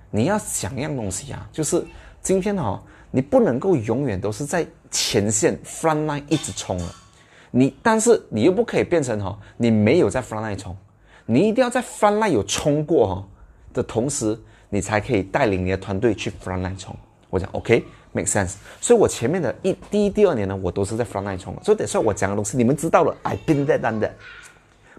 [0.09, 1.85] 你要想一样东西啊，就是
[2.21, 2.81] 今天哈，
[3.11, 6.95] 你不能够永远都是在前线 front line 一直冲了，
[7.51, 10.73] 你但是你又不可以变成哈，你没有在 front line 冲，
[11.25, 13.27] 你一定要在 front line 有冲过哈
[13.73, 16.95] 的同时，你才可以带领你的团队去 front line 冲。
[17.29, 17.83] 我讲 OK。
[18.11, 24.11] Make sense，所以我前面的一第一、第二年呢，我都是在 frontline 冲，所以等下我讲的东西你们知道了，I been there done that。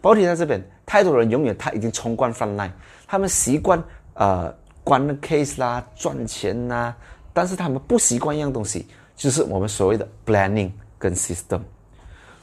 [0.00, 2.70] 包体在这边，太多人永远他已经冲惯 frontline，
[3.08, 3.82] 他们习惯
[4.14, 6.96] 呃关 case 啦、赚钱啦，
[7.32, 11.60] 但是他们不习惯一样东西，就是我们所谓的 planning 跟 system。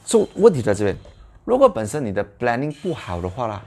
[0.04, 0.94] 所以问题在这边，
[1.46, 3.62] 如果本身你的 planning 不好的话啦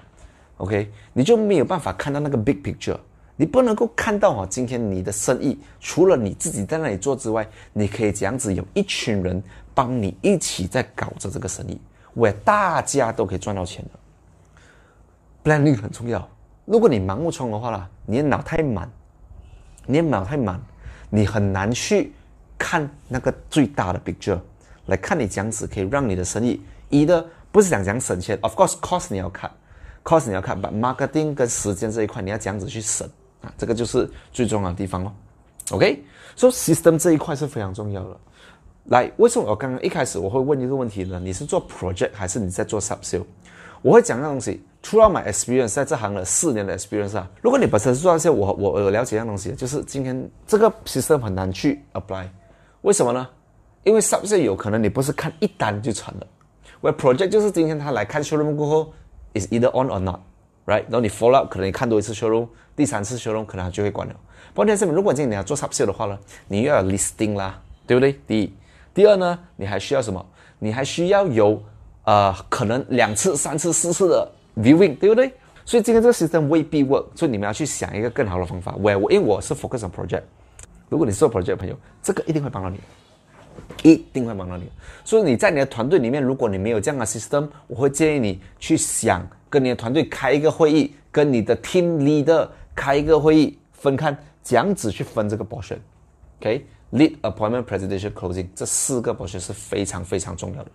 [0.58, 2.98] ，OK，你就没有办法看到那个 big picture。
[3.42, 9.42] 你不能够看到哈，今天你的生意除了你自己在那里做之外，你可以这样子有一群人
[9.74, 11.82] 帮你一起在搞着这个生意，
[12.14, 15.50] 为大家都可以赚到钱的。
[15.50, 16.30] Planning 很重要。
[16.66, 18.88] 如果你盲目冲的话啦，你的脑太满，
[19.88, 20.62] 你的脑太满，
[21.10, 22.14] 你很难去
[22.60, 24.40] 看那个最大的 picture
[24.86, 29.50] 来看你这样子可以让你的生意，一的不是讲讲省钱，of course cost 你要看
[30.04, 33.10] ，cost 你要看把 marketing 跟时间这一块你要这样子去省。
[33.42, 35.14] 啊，这个就是最重要的地方哦。
[35.72, 36.04] OK，
[36.36, 38.18] 所以 system 这一块是非常重要的。
[38.86, 41.20] 来，为什么我刚刚一开始我会问一个问题呢？
[41.20, 43.24] 你是做 project 还是你在做 sub sale？
[43.82, 44.62] 我会讲那东西。
[44.84, 52.26] 除了 my experience 在这行了四年的 experience 啊，如果你本身是做那些，我我有了解一样东西，就是今天这个 system 很难去 apply。
[52.82, 53.28] 为什么呢？
[53.84, 56.28] 因为 sub sale 有可能你不是看一单就成了。
[56.80, 58.92] 我 project 就是今天他来看 showroom 过后
[59.36, 60.20] ，is either on or not。
[60.66, 64.16] Right，然后你 follow up，可能你看多一次 showroom，第三次 showroom 可能它就会关了。
[64.54, 68.20] 关键是如果今天你要做 sub sale 的话呢，你又要 listing 啦，对不对？
[68.28, 68.54] 第一，
[68.94, 70.24] 第二呢，你还需要什么？
[70.60, 71.62] 你还需要有
[72.04, 75.34] 呃，可能两次、三次、四次的 viewing，对不对？
[75.66, 78.76] 所以今天这个 system 未必 work，所以你们要去想一个更好的方法。
[78.78, 80.24] 我我因为我是 focus on project，
[80.90, 82.80] 如果你是做 project 的朋友，这个一定会帮到你。
[83.84, 84.70] 一定会帮到你。
[85.04, 95.78] 所以你在你的团队里面，如果你没有这样的 system，我会建议你去想跟你的团队开一个会议，跟你的 team leader 开一个会议，分看这样子去分这个 portion。
[96.40, 100.72] OK，lead appointment presentation closing 这四个 portion 是非常非常重要的。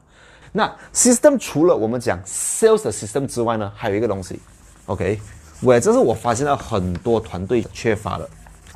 [0.52, 4.40] 那 system 除了我们讲 sales 的 system 之外呢，还有一个东西。
[4.86, 5.20] OK，
[5.60, 8.28] 我这是我发现到很多团队缺乏的。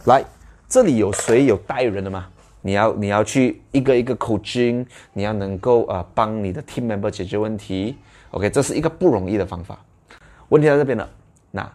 [0.05, 0.25] 来，
[0.69, 2.27] 这里有谁有带人的吗？
[2.63, 7.97] 你要你要去一个一个 coaching，你要能够呃帮你的 team member 解决问题。
[8.33, 9.79] OK，这是一个不容易的方法。
[10.51, 11.09] 问题在这边了。
[11.51, 11.73] 那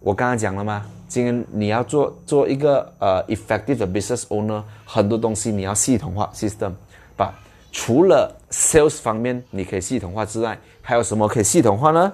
[0.00, 0.84] 我刚刚讲了吗？
[1.06, 6.72] 今天你要做做一个呃 effective business owner，很多东西你要系统化 system。
[7.16, 7.32] 把
[7.70, 12.12] 除了 sales 方面你可以系统化之外，还有什么可以系统化呢？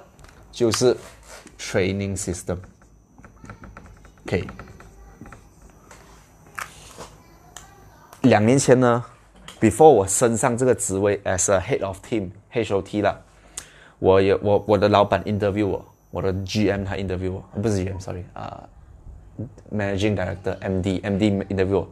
[0.51, 0.97] 就是
[1.59, 2.59] training system。
[4.27, 4.47] OK。
[8.22, 9.04] 两年前呢，
[9.60, 13.22] before 我升上这个职位 as a head of team HOT 了，
[14.00, 18.64] 我有我我的老板 interview 我，我的 GM 他 interview 我，不是 GM，sorry 啊，
[19.74, 21.88] managing director MD MD interview 我，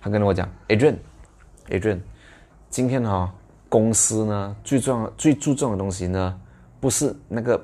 [0.00, 2.00] 他跟我讲，Adrian，Adrian，
[2.70, 3.32] 今天哈
[3.68, 6.40] 公司呢最重要最注重的东西呢，
[6.80, 7.58] 不是那个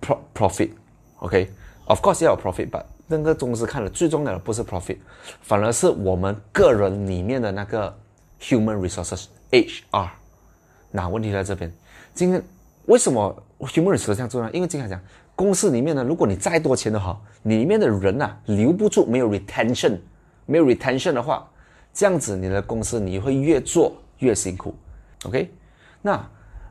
[0.00, 4.97] pro profit，OK，of course 要有 profit，but 那个公司看的最重要的不是 profit，
[5.41, 7.95] 反而是我们个人里面的那个
[8.41, 10.09] human resources HR。
[10.91, 11.71] 那问题在这边，
[12.13, 12.41] 今天
[12.85, 14.49] 为什么 human resources 这样重要？
[14.51, 14.99] 因为经常讲
[15.35, 19.99] 公司里面呢，如果你再多钱的话，里面的人呐留不住，没有 retention，
[20.45, 21.47] 没有 retention 的话，
[21.93, 24.73] 这样子你的公司你会越做越辛苦。
[25.25, 25.51] OK，
[26.01, 26.27] 那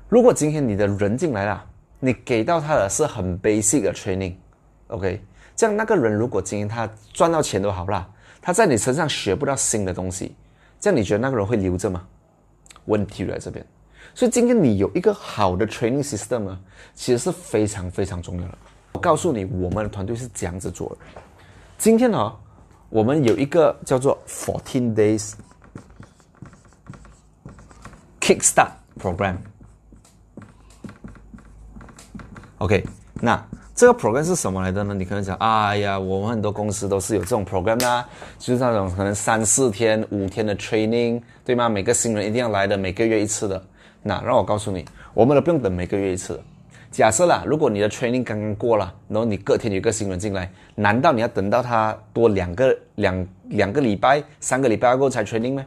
[0.09, 1.65] 如果今天你的人进来了，
[2.01, 5.23] 你给到他的是很 basic 的 training，OK。
[5.57, 8.09] 这样那个人如果今天他赚到钱都好啦，
[8.43, 10.35] 他在你身上学不到新的东西，
[10.81, 12.07] 这样你觉得那个人会留着吗？
[12.87, 13.65] 问题在这边。
[14.15, 16.61] 所以今天你有一个好的 training system 呢，
[16.95, 18.59] 其实是非常非常重要的。
[18.93, 21.23] 我告诉你，我们的团队是这样子做的。
[21.79, 22.37] 今天呢，
[22.91, 25.33] 我们有一个叫做 fourteen days
[28.21, 29.37] kickstart program。
[32.59, 33.45] OK，那。
[33.75, 34.95] 这个 program 是什么来的呢？
[34.95, 38.07] 你可能讲，哎呀，我们很多公司都是有这种 program 啦，
[38.39, 41.69] 就是那种可能三四天、五天的 training，对吗？
[41.69, 43.61] 每个新人一定要来的，每个月一次的。
[44.01, 46.41] 那让我告诉你，我们都不用等每个月一次。
[46.93, 55.67] 假设啦，如果你的 training 刚刚过了，然后你隔天有一个新人进来，难道你要等到他多两个两两个礼拜、三个礼拜过后才 training 吗？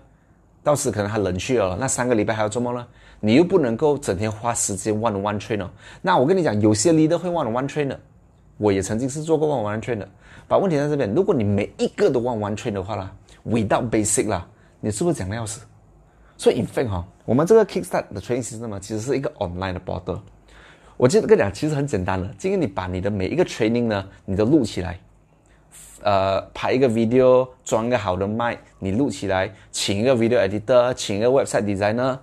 [0.63, 2.88] 到时可能他冷却了，那三个礼拜还要做梦呢？
[3.20, 5.68] 你又不能够整天花时间 one one trainer，
[6.02, 7.98] 那我跟你讲，有些 leader 会 one one trainer，
[8.58, 10.06] 我也曾经是做过 one one trainer。
[10.48, 13.12] 把问题在这边，如果你每一个都 one one train 的话啦
[13.46, 14.48] ，without basic 啦，
[14.80, 15.62] 你是不是讲的要死？
[16.38, 20.20] 所以 in fact 哈，我们这个 kickstart 的 training system 嘛，其实是一个 online 的 border。
[20.96, 25.00] 我记得跟你讲，其实很简单的，今天你把你的每一个 training 呢，你都录起来，
[26.04, 32.18] 呃，拍一个 video，装一个好的麦，你录起来，请一个 video editor，请一个 website designer。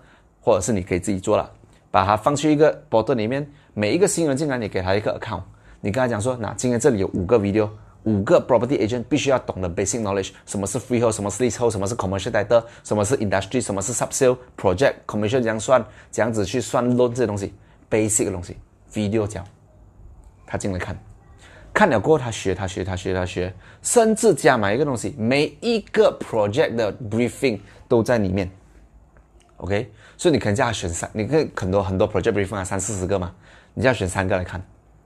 [0.45, 1.51] 或者是你可以自己做了，
[1.91, 3.51] 把它放去一个 b o d 里面。
[3.73, 5.41] 每一个新人进来，你给他一个 account，
[5.81, 7.67] 你跟他讲说，那今天这里有五个 video，
[8.03, 17.09] 五个 property agent 必须要懂的 basic knowledge，什么是 freehold，什么是 leasehold，什么是 commercial title，什么是 industry，什么是 subsale project commercial 这样算，这样子去算 loan
[17.09, 17.55] 这些东西
[17.91, 18.57] ，basic 的东西
[18.93, 19.43] ，video 教
[20.47, 20.97] 他进来看，
[21.73, 23.53] 看了过后他学，他学，他学，他学，
[23.83, 28.49] 甚至加买一个东西，每一个 project 的 briefing 都在里面。
[29.59, 33.33] OK，所以你可能叫他选三，你可以很多很多 project briefing 啊，三四十个嘛，
[33.73, 34.63] 你就要选三个来看。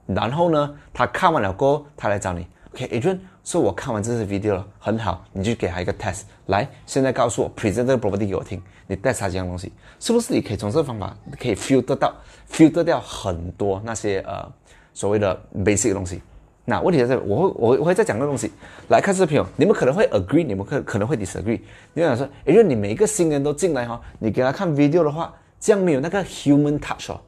[0.07, 2.47] 然后呢，他看完了过后，他来找你。
[2.73, 12.13] OK，Adrian，说我看完这些 video 了，很好，你就给他一个 test，来，现在告诉我 present 这个 property 给我听，你 test 他几样东西，是不是你可以从这个方法可以 filter 到
[12.51, 14.51] filter 掉很多那些呃
[14.93, 16.21] 所谓的 basic 的东西。
[16.69, 18.51] 那问题在这，我会我我会再讲个东西
[18.89, 19.45] 来看视频哦。
[19.57, 21.59] 你们可能会 agree，你们可可能会 disagree。
[21.93, 27.19] 你想说，因为你每一个新人都进来哈，你给他看 video 的话，这样没有那个 human touch 哦，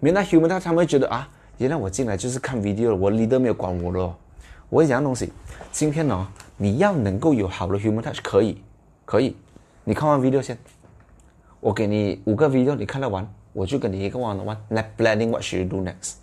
[0.00, 4.16] 没有那 human touch，他们会觉得啊，原来我进来就是看 video，我 leader 没有管我了。
[4.70, 5.30] 我会讲东西，
[5.70, 6.26] 今天呢，
[6.56, 8.62] 你要能够有好的 human touch，可以，
[9.04, 9.36] 可以，
[9.84, 10.56] 你看完 video 先，
[11.60, 16.14] 我给你五个 video，你看得完，我就给你一个 one on one，let planning what should you do next，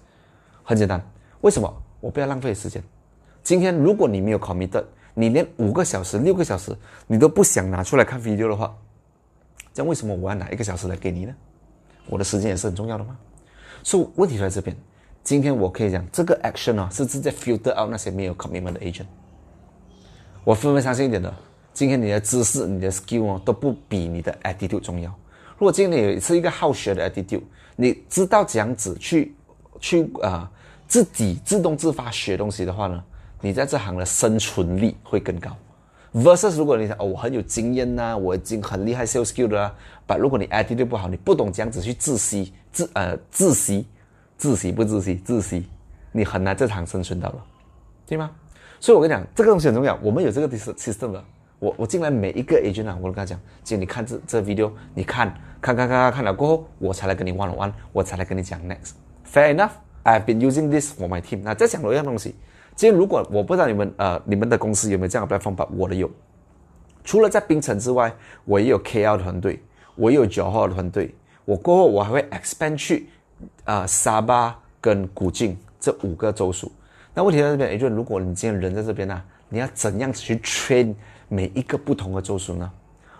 [0.63, 0.99] 很简单，
[1.41, 1.71] 为什么？
[2.07, 2.81] 我不要浪费时间。
[3.43, 6.73] 今天如果你没有 committed，你连五个小时、六个小时
[7.05, 8.73] 你都不想拿出来看 video 的话，
[9.73, 11.35] 这样为什么我要拿一个小时来给你呢？
[12.05, 13.17] 我的时间也是很重要的吗？
[13.83, 14.73] 所以问题在这边。
[15.21, 19.07] 今天我可以讲这个 action 啊，是直接 filter out 那些没有 commitment 的 agent。
[20.45, 21.33] 我分分相信一点的，
[21.73, 25.13] 今天你的知识、你的 skill 哦都不比你的 attitude 重要。
[25.57, 27.41] 如果今天你是一个好学的 attitude，
[27.75, 29.35] 你知道这样子去
[29.81, 30.49] 去啊、
[30.87, 33.03] 自己自动自发学东西的话呢，
[33.41, 35.55] 你在这行的生存力会更高。
[36.13, 39.75] versus 如果你想哦，我很有经验呐、我已经很厉害 sales skill 的啦，
[40.05, 43.85] 但如果你 attitude 不好，你不懂这样子去自习自呃自习
[44.37, 45.67] 自习不自习自习，
[46.11, 47.45] 你很难这行生存到了，
[48.07, 48.31] 对吗？
[48.79, 51.23] 所以我跟你讲，这个东西很重要，我们有这个 system 的。
[51.59, 58.91] 我我进来每一个 agent 啊，我都跟他讲，今天你看这这 video，你看看看看看看了过后，我才来跟你 one on one，我才来跟你讲 next。
[59.27, 59.71] Fair enough,
[60.07, 61.41] I've been using this for my team。
[61.43, 62.33] 那再讲多一样东西，
[62.77, 66.09] 今天如果我不知道你们呃你们的公司有没有这样的 platform，把我的有。
[67.03, 69.61] 除了在槟城之外，我也有 KL 团队，
[69.95, 71.13] 我也有九号的团队。
[71.43, 73.09] 我过后我还会 expand 去
[73.65, 76.71] 啊、呃沙巴跟古晋这五个州属。
[77.13, 80.95] 那问题在这边，也就是如果你今天人在这边呢、你要怎样去 train
[81.27, 82.71] 每一个不同的州属呢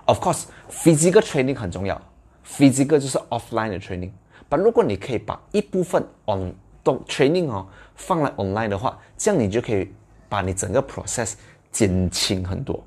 [0.06, 2.02] ？Of course，physical training 很重要
[2.46, 4.12] ，physical 就是 offline 的 training。
[4.48, 6.54] 但如果你可以把一部分 on
[7.08, 7.66] training 哦
[7.96, 9.92] 放在 online 的话，这样你就可以
[10.30, 11.34] 把你整个 process
[11.72, 12.84] 减轻很多。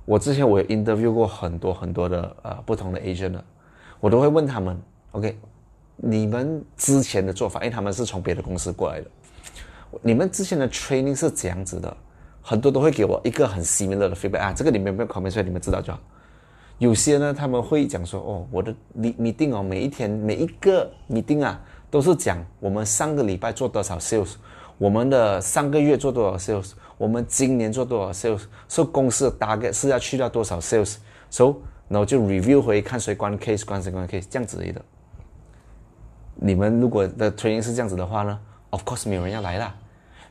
[0.05, 3.45] 我之前我有 interview 过很多很多的呃不同的 Asian 的，
[4.01, 4.77] 我都会问他们
[5.13, 5.39] ，OK？
[5.95, 9.07] 你们之前的做法，因为他们是从别的公司过来的，
[10.01, 11.97] 你们之前的 training 是怎样子的？
[12.41, 16.01] 很多都会给我一个很 similar 的 feedback 啊，这个你们不要 comment 出来，你们知道就好。
[16.79, 24.33] 有些呢，他们会讲说，哦，我的 meeting 哦，每一天每一个 meeting 啊，都是讲我们上个礼拜做多少 sales，
[24.79, 31.55] 我们的上个月做多少 sales，我们今年做多少 sales，说公司的 target 是要去到多少 sales，so
[31.87, 34.83] 然后就 review 回看谁关 case 关谁关 case 这样子的。
[36.35, 38.37] 你们如果的 training 是这样子的话呢
[38.71, 39.73] ，of course 没有人要来啦。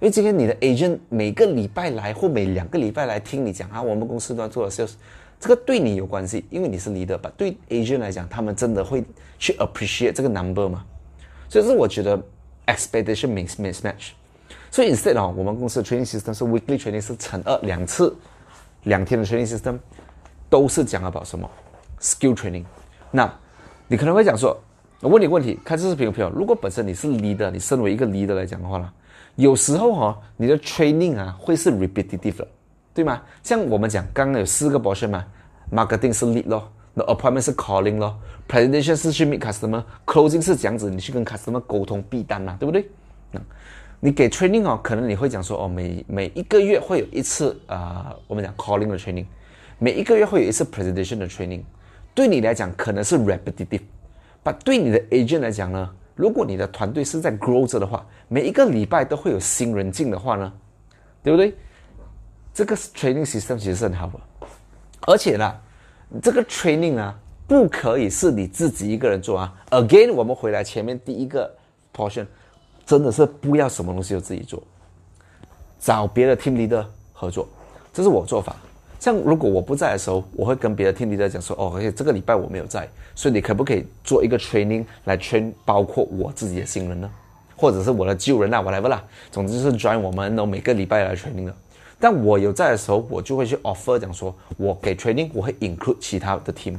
[0.02, 4.94] 因为今天你的 agent 每个礼拜来或每两个礼拜来听你讲啊，我们公司都要做的 sales，
[5.40, 7.32] 这个对你有关系，因为你是 leader 吧。
[7.38, 9.04] 对 agent 来讲，他们真的会
[9.38, 10.84] 去 appreciate 这个 number 嘛。
[11.48, 12.20] 所以是我觉得
[12.66, 14.10] expectation mis mismatch。
[14.72, 18.12] 所以 instead 哦，我们公司的 training system 是 weekly training 是乘二两次，
[18.86, 19.78] 两天的 training system
[20.50, 21.48] 都是讲 about 什么
[22.00, 22.66] skill training。
[23.12, 23.32] 那
[23.88, 24.60] 你可能会讲说，
[25.00, 28.92] 我问你个问题，看这视频的朋友，如果本身你是 leader，你身为一个 leader 来讲的话呢？
[29.36, 32.48] 有时候哈、哦，你的 training 啊会是 repetitive 的，
[32.94, 33.22] 对吗？
[33.42, 35.26] 像我们讲，刚刚有四个 portion 嘛
[35.72, 42.90] ，marketing 是 lead 咯，the appointment 是 calling 咯，presentation 是去 meet customer，closing 是这样子，你去跟 customer 沟通闭单嘛，对不对？
[43.32, 43.42] 嗯，
[44.00, 49.26] 你给 training 哦，可能你会讲说哦，每每一个月会有一次啊、呃我们讲 calling 的 training，
[49.80, 51.62] 每一个月会有一次 presentation 的 training，
[52.14, 53.82] 对你来讲可能是 repetitive，
[54.44, 55.90] 但对你的 agent 来讲呢？
[56.22, 60.54] 如果你的团队是在 grow 着的话，每一个礼拜都会有新人进的话呢，
[61.24, 61.58] 对不对？
[62.54, 64.20] 这个 training system 其实是很好的，
[65.08, 65.60] 而且呢，
[66.22, 67.18] 这个 training 啊，
[67.48, 69.52] 不可以是你自己一个人做啊。
[69.72, 71.52] Again，我们回来前面第一个
[71.92, 72.28] portion，
[72.86, 74.62] 真的是不要什么东西都自己做，
[75.80, 77.50] 找别的 team leader 合作，
[77.92, 78.56] 这是我做法。
[79.02, 87.10] 像如果我不在的时候，我会跟别的 team leader 讲说，哦，而且这个礼拜我没有在，所以你可不可以做一个 training 来 train 包括我自己的新人呢，
[87.56, 91.56] 或者是我的旧人啊，whatever 啦，总之就是 join 我们，然后每个礼拜来 training 的。
[92.00, 96.76] 但我有在的时候，我就会去 offer 讲说，我给 training 我会 include 其他的 team。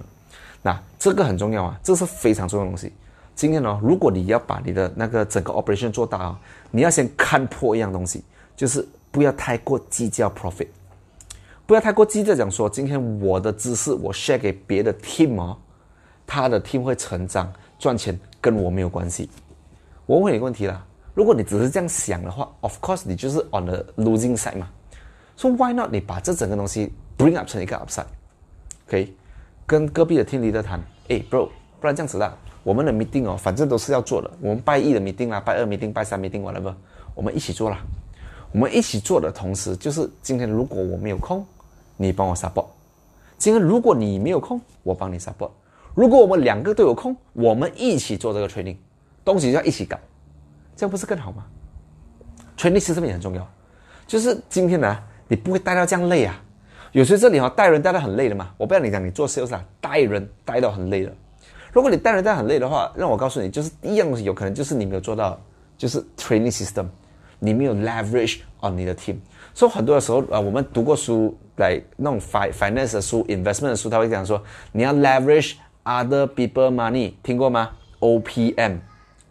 [0.63, 2.93] 那这个很重要啊，这是非常重要的东西。
[3.35, 8.23] 今天呢，如果你要把你的那个整个 operation 做大啊，你要先看破一样东西，
[8.57, 10.69] 就是不要太过计较 profit。
[11.67, 15.57] 不要太过计较，讲说今天我的知识我 share 给别的 team 哦，
[16.27, 19.31] 他的 team 会成长赚钱，跟我没有关系。
[20.05, 20.85] 我问你一个问题啦，
[21.15, 24.69] 如果你只是这样想的话，of course 你就是 on the losing side 嘛。
[25.37, 29.15] So why not 你把这整个东西 bring up 成一个 upside，OK？、
[29.65, 31.49] 跟隔壁的 team 离得谈，诶 bro，
[31.81, 36.75] 不然这样子啦，我们的 meeting 哦，反正都是要做的，我们拜一的 meeting 啦，拜二 meeting，拜三 meeting whatever，
[37.15, 37.81] 我们一起做啦。
[38.53, 41.45] 我们一起做的同时，就是今天如果我没有空，
[41.97, 42.67] 你帮我 support。
[43.39, 45.51] 今天如果你没有空，我帮你 support；
[45.95, 48.77] 如果我们两个都有空，我们一起做这个 training，
[49.25, 49.99] 东西就要一起搞，
[50.77, 51.47] 这样不是更好吗
[52.59, 53.49] ？training 其实也很重要，
[54.07, 54.99] 就是今天呢，
[55.29, 56.39] 你不会带到这样累啊。
[56.93, 61.13] 有时这里哈带人带到很累的嘛，我不要你讲你做 sales 啊，带人带到很累的。
[61.73, 65.41] 如果你带人带很累的话，让我告诉你，就是第一样东西有可能就是你没有做到，
[65.79, 66.85] 就是 training system，
[67.45, 69.17] 你没有 leverage on 你的 team。
[69.53, 74.41] 所以很多的时候啊，我们读过书来那种 fi finance 的书、investment 的书，他会讲说
[74.71, 78.79] 你要 leverage other people money，听过吗？OPM，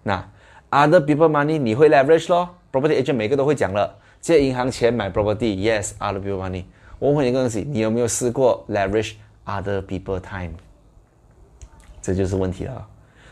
[0.04, 0.30] 那
[0.70, 6.66] other people money 你会 leverage 咯？property agent 每个都会讲了，借银行钱买 property，yes，other people money。
[7.00, 9.14] 我问你一个东西，你有没有试过 leverage
[9.46, 10.52] other people time？
[12.02, 12.88] 这就是问题了。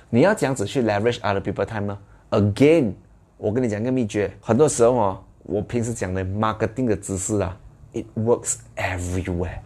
[0.09, 1.97] 你要这样子去 leverage other people time 呢
[2.31, 2.93] ？Again，
[3.39, 7.57] 我跟你讲一个秘诀，很多时候哦，我平时讲的 marketing 的知识啊
[7.93, 9.59] ，it works everywhere。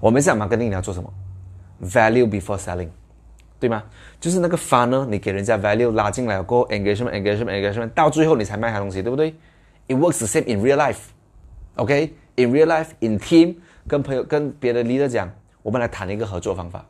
[0.00, 1.14] 我们讲 marketing 你要做什么
[1.84, 2.88] ？Value before selling，
[3.60, 3.84] 对吗？
[4.18, 9.32] 就是那个 fun 呢你给人家 value 拉进来过后，engagement，engagement，engagement，到最后你才卖他东西，对不对
[9.86, 13.54] ？It works the same in real life，OK？In real life, in team，
[13.86, 15.30] 跟朋友、跟别的 leader 讲，
[15.62, 16.84] 我们来谈一个合作方法。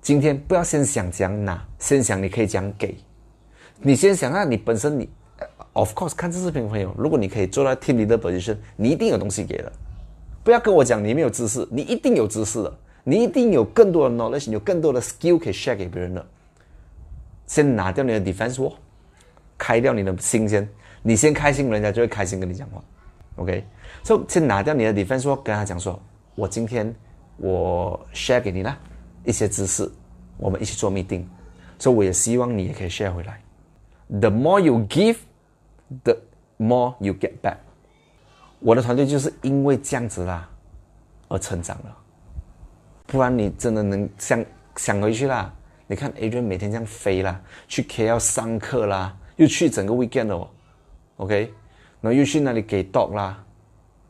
[0.00, 2.96] 今天不要先想讲哪，先想你可以讲给。
[3.80, 5.08] 你先想下你本身你
[5.72, 9.72] ，of course，看这视频的朋友，如果你可以做到 team leader position，你一定有东西给了。
[10.44, 16.24] 不要跟我讲你没有知识，你一定有知识的，你一定有更多的 knowledge，有更多的 skill 可以 share 给别人的。
[17.46, 18.74] 先拿掉你的 defense wall，
[19.58, 20.68] 开掉你的心先，
[21.02, 22.82] 你先开心，人家就会开心跟你讲话。
[23.36, 23.64] OK。
[24.04, 26.00] 所以先拿掉你的 defense，说跟他讲说，
[26.34, 26.94] 我今天
[27.36, 28.78] 我 share 给你了
[29.24, 29.90] 一些知识，
[30.38, 31.24] 我们一起做 meeting，
[31.78, 33.41] 所以我也希望你也可以 share 回来。
[34.20, 36.18] The more you give，the
[36.58, 37.56] more you get back。
[38.60, 40.48] 我的团队就是因为这样子啦
[41.28, 41.96] 而成长了，
[43.06, 44.44] 不然你真的能想
[44.76, 45.52] 想回去啦？
[45.86, 50.48] 你看 Adrian 每天这样飞啦，去 KL 上课啦，又去整个 weekend 哦
[51.16, 51.52] ，OK，
[52.00, 53.42] 然后又去那里给 dog 啦。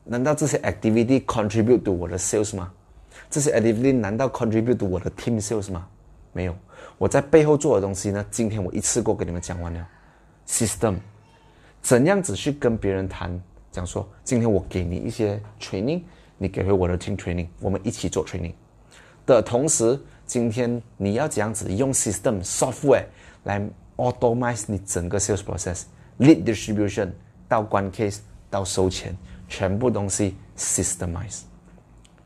[0.04, 2.72] 难道这些 activity contribute to 我的 sales 吗？
[3.30, 5.86] 这些 activity 难道 contribute to 我的 team sales 吗？
[6.32, 6.56] 没有，
[7.02, 8.24] 我在背后做的东西呢？
[8.30, 9.88] 今天我一次过给你们讲完了。
[10.46, 10.94] system
[11.80, 13.42] 怎样子去跟别人谈？
[13.72, 16.02] 讲说，今天我给你一些 training，
[16.38, 18.52] 你给回我的 team training，我们一起做 training
[19.26, 23.06] 的同时，今天你要怎样子用 system software
[23.42, 23.60] 来
[23.96, 27.10] automate 你整个 sales process，lead distribution
[27.48, 29.12] 到关 case 到收钱。
[29.48, 31.40] 全部东西 systemize，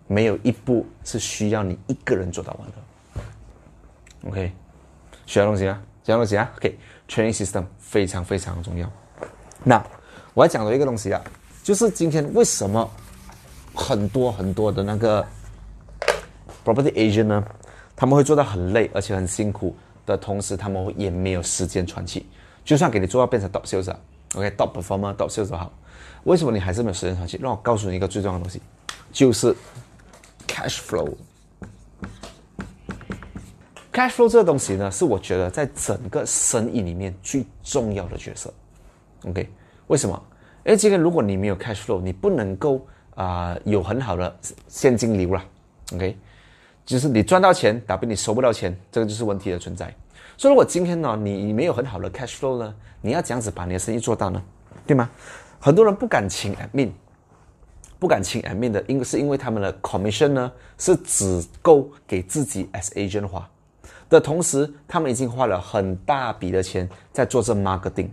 [0.07, 2.75] 没有一步是需要你一个人做到完的。
[4.29, 4.53] OK，
[5.27, 6.51] 学东西啊，学东西啊。
[6.57, 8.91] OK，training system 非常非常重要。
[9.63, 9.85] 那
[10.33, 11.21] 我要讲的一个东西啊，
[11.63, 12.89] 就是今天为什么
[13.75, 15.27] 很多很多的那个
[16.65, 17.45] property agent 呢，
[17.95, 22.27] 他们会做到很累，而且很辛苦的同时，他们也没有时间喘气。
[22.65, 25.73] 就算给你做到变成 top sales，OK，top performer，top sales 好。
[26.25, 27.39] 为什么你还是没有时间喘气？
[27.41, 28.61] 让我告诉你一个最重要的东西，
[29.13, 29.55] 就是
[30.47, 31.13] cash flow。
[33.97, 38.53] Cash flow 这个东西呢，是我觉得在整个生意里面最重要的角色。
[39.25, 39.49] OK，
[39.87, 40.23] 为什么？
[40.67, 44.39] 因为今天如果你没有 cash flow，你不能够啊有很好的
[44.69, 45.43] 现金流了。
[45.95, 46.15] OK，
[46.85, 49.87] 就是你赚到钱，打比你收不到钱，这个就是问题的存在。
[50.37, 54.43] 所以如果今天呢，你没有很好的 cash flow 呢，你要怎样子把你的生意做到呢？
[54.87, 55.09] 对吗？
[55.59, 56.91] 很多人不敢请 admin，
[57.99, 63.49] 不敢请 admin 的，因为是因为他们的 commission 呢是只够给自己 as agent 花
[64.09, 68.09] 的同时，他们已经花了很大笔的钱在做这 marketing。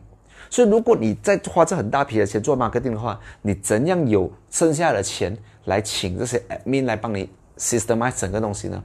[0.50, 8.84] 所以，如果你在花这很大笔的钱做 marketing 的话，你怎样有剩下的钱来请这些 admin 来帮你 systemize 整个东西呢？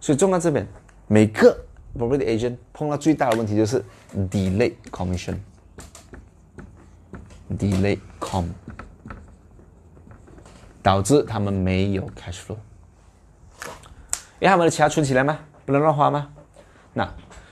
[0.00, 0.66] 所以，中到这边，
[1.06, 1.56] 每个
[1.98, 3.84] property agent 碰到最大的问题就是
[4.30, 5.36] delay commission。
[7.58, 8.46] Delay com
[10.82, 12.56] 导致他们没有 cash flow，
[14.40, 15.38] 因为他们的钱存起来吗？
[15.66, 16.33] 不能乱花吗？
[16.94, 17.06] 那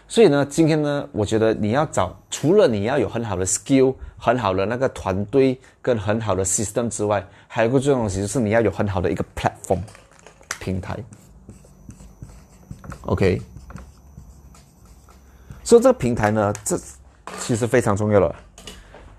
[0.08, 9.80] 所以呢，今天呢，我觉得你要找除了你要有很好的 skill、很好的那个团队跟很好的 system 之外，还有一个重要东西就是你要有很好的一个 platform
[10.60, 10.96] 平台。
[13.02, 13.40] OK，
[15.64, 16.78] 所以这个平台呢，这
[17.38, 18.34] 其实非常重要了。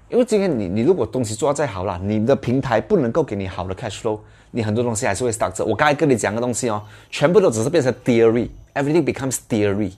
[0.09, 4.19] 因为今天你你如果东西做的再好了，你的平台不能够给你好的 cash flow，
[4.51, 5.65] 你很多东西还是会 stuck 着。
[5.65, 9.91] 我刚才跟你讲的东西哦，全部都只是变成 theory，everything becomes theory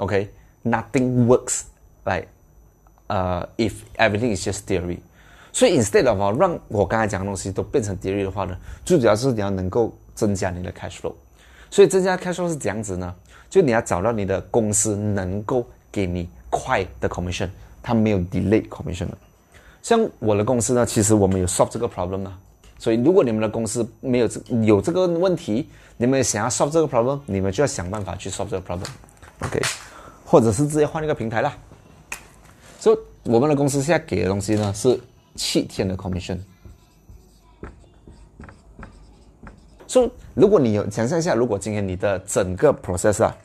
[0.00, 1.62] OK，nothing works
[2.04, 2.26] like，
[3.06, 4.98] 呃，if everything is just theory。
[5.52, 11.12] 所以 instead of 让我刚才讲的东西都变成 theory 的话呢，最主要是你要能够增加你的 cash flow。
[11.70, 13.14] 所以增加 cash flow 是这样子呢？
[13.48, 17.48] 就你要找到你的公司能够给你快的 commission，
[17.82, 19.18] 它没有 delay commission 的。
[19.82, 22.38] 像我的公司呢，其实我们有 solve 这个 problem 啊。
[22.78, 29.60] 所以如果你们的公司没有这有这个问题，你们想要 solve 这个 problem，你们就要想办法去 solve 这个 problem，OK，
[30.30, 31.52] 或者是直接换一个平台啦。
[32.78, 34.98] 所以我们的公司现在给的东西呢是
[35.34, 36.38] 七天的 commission。
[39.88, 43.36] 所以如果你有想象一下，如果今天你的整个 process 啊，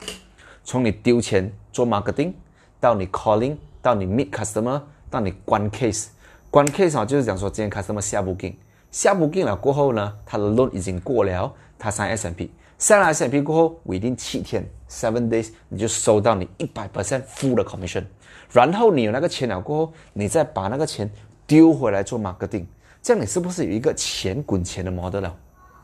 [0.62, 2.32] 从你丢钱做 marketing，
[2.78, 4.80] 到你 calling，到你 meet customer，
[5.10, 6.06] 到你关 case，
[6.48, 8.54] 关 case 啊就是讲说今天 customer 下 booking，
[8.92, 18.04] 下 booking 了过后呢，他的 loan 已经过了，他上 SMP，上了 SMP 过后，within 七天 seven days 你就收到你一百 percent full 的 commission，
[18.52, 21.10] 然后你有那个钱了过后，你再把那个钱
[21.46, 22.64] 丢回来做 marketing，
[23.02, 25.36] 这样你是不是有一个钱滚钱的 model 了？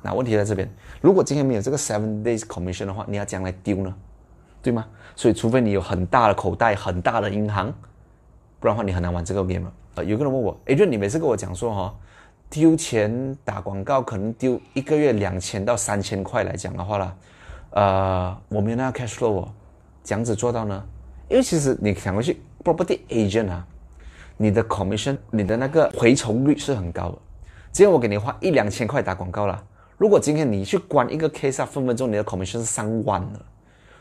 [0.02, 0.68] 那问题在这边，
[1.00, 3.94] 如果今天没有这个 seven days commission 的话，你要将来丢呢，
[4.60, 4.84] 对吗？
[5.14, 7.72] 所以除非你有很大的口袋、很大的银行，
[8.58, 9.70] 不然的话你很难玩这个 game。
[9.94, 11.94] 呃，有个人问我，哎，就你每次跟我讲说哈，
[12.48, 17.14] 丢钱打广告可能丢一个月两千到三千块来讲的话啦，
[17.72, 19.48] 呃，我没有那个 cash flow 哦，
[20.04, 20.82] 这样子做到呢？
[21.28, 23.66] 因为其实你想回去 property agent 啊，
[24.36, 27.18] 你的 commission、你的那个回酬率是很高的。
[27.70, 29.62] 今天我给你花一两千块打广告啦。
[29.96, 33.40] 如果今天你去关一个 case 啊，分分钟你的 commission 是上万了，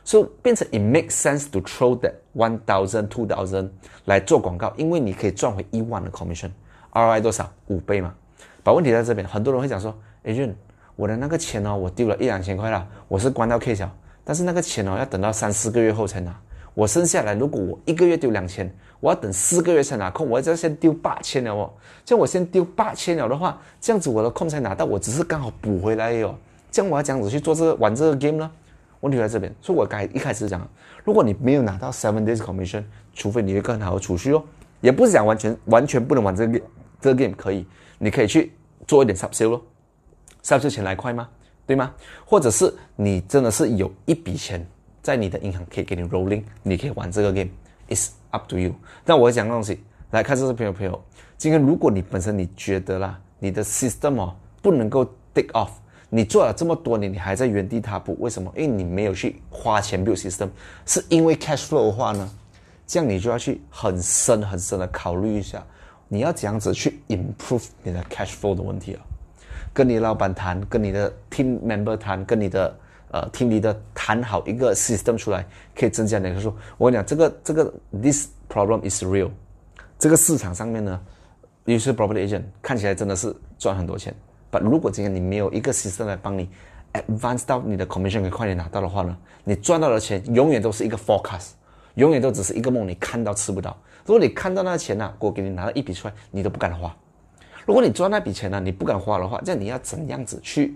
[0.04, 3.70] 所以变成 it makes sense to throw that one thousand two thousand
[4.06, 7.50] 来做广告，因为你可以赚回一万的 commission，ROI 多少？
[7.68, 8.14] 五倍嘛。
[8.64, 9.96] 把问题在这边，很多人会讲说
[10.26, 10.54] ，Agent，
[10.96, 13.94] 我的那个钱哦，我丢了一两千块了，我是关到 case 了，
[14.24, 16.34] 但是那个钱哦要等到三四个月后才拿，
[16.74, 18.74] 我剩下来如果我一个月丢两千。
[19.02, 21.74] 我要等四个月才拿空，我要先丢八千了哦。
[22.06, 26.34] 这样我先丢八千了的话，这样子我的空才拿到，我只是刚好补回来哟。
[26.72, 28.50] 这样我要这样子去做这个玩这个 game 呢？
[29.02, 30.66] 问题在这边，所以我该一开始讲，
[31.04, 32.84] 如果你没有拿到 seven days commission，
[33.14, 34.42] 除非你有一个很好的储蓄哦，
[34.80, 36.62] 也不是讲完全完全不能玩这个
[37.02, 37.66] 这个 game 可以，
[37.98, 38.54] 你可以去
[38.88, 39.62] 做一点 sub sale 咯
[40.44, 41.28] ，sub sale 钱来快吗？
[41.72, 41.94] 对吗？
[42.26, 44.66] 或者是你真的是有一笔钱
[45.02, 48.76] 在你的银行可以给你 rolling，你可以玩这个 game，it's up to you。
[49.06, 51.02] 但我讲个东西，来看这视频的朋友，
[51.38, 55.70] 今天如果你本身你觉得啦，你的 system 哦不能够 take off，
[56.10, 58.52] 你做了这么多年，你还在原地踏步，为什么？
[58.58, 60.50] 因为你没有去花钱 build system，
[60.86, 62.30] 是因为 cash flow 的话呢，
[62.86, 65.66] 这样你就要去很深很深的考虑一下，
[66.10, 69.02] 你要怎样子去 improve 你的 cash flow 的问题啊？
[69.74, 72.76] 跟你老板谈，跟你的 team member 谈，跟你的
[73.12, 75.46] 呃，听你的谈好一个 system 出来，
[75.76, 76.56] 可以增加你的说。
[76.78, 79.30] 我跟你讲，这个这个 this problem is real。
[80.00, 81.00] 这个市场上面呢，
[81.66, 84.16] 有些 property agent 看起来真的是赚很多钱。
[84.50, 86.50] 但如果今天你没有一个 system 来帮你
[86.94, 91.52] advance 到你的 commission 可以快点拿到的话呢，你赚到的钱永远都是一个 forecast，
[91.96, 93.78] 永远都只是一个梦，你看到吃不到。
[94.06, 96.96] 如果你看到那个钱呢，我给你拿了一笔出来，你都不敢花。
[97.66, 100.76] 如果你赚那笔钱呢，你不敢花的话，这样你要怎样子去？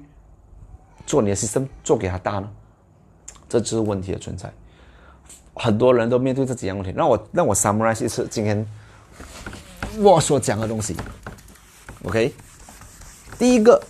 [1.06, 2.50] 做你的 system 做给他大呢？
[3.48, 4.52] 这就是问题的存在。
[5.54, 6.92] 很多人都面对这几样问题。
[6.96, 8.66] 让我让我 summarize 一次今天
[10.00, 10.96] 我所讲的东西。
[12.04, 12.34] OK，
[13.38, 13.82] 第一个，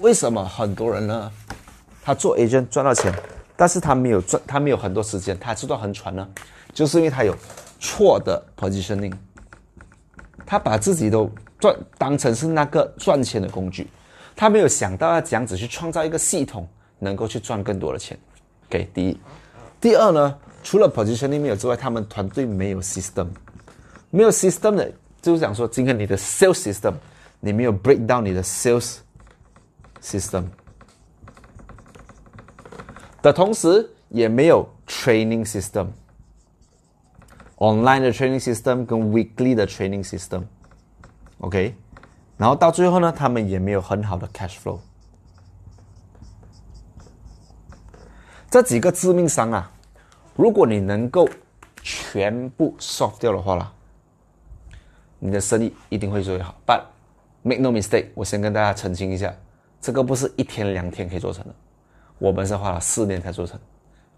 [0.00, 1.30] 为什么很多人呢？
[2.04, 3.12] 他做 agent 赚到钱，
[3.56, 6.28] 但是他没有赚，他没有很多时间，他知道很喘呢？
[6.72, 7.36] 就是因为他有
[7.78, 9.12] 错的 positioning，
[10.46, 11.30] 他把自己都
[11.62, 13.86] 赚当成是那个赚钱的工具。
[14.34, 18.18] 他没有想到要这样子去创造一个系统，能够去赚更多的钱。
[18.68, 19.16] OK，第一，
[19.80, 23.28] 第二呢，除了 positioning 没有之外，他们团队没有 system，
[24.10, 26.94] 没有 system 的，就是讲说，今天你的 sales system，
[27.38, 28.96] 你没有 break down 你的 sales
[30.02, 30.46] system
[33.20, 40.42] 的同时，也没有 training system，online 的 training system 跟 weekly 的 training system
[41.42, 41.74] OK，。
[42.36, 44.78] 然后到最后呢，他们也没有很好的 cash flow。
[48.50, 49.70] 这几个致命伤啊，
[50.36, 51.28] 如果你能够
[51.82, 53.72] 全部 solve 掉的话啦，
[55.18, 56.54] 你的生意一定会做得好。
[56.66, 56.82] But
[57.42, 59.34] make no mistake，我先跟大家澄清一下，
[59.80, 61.54] 这个不是一天两天可以做成的，
[62.18, 63.58] 我们是花了四年才做成。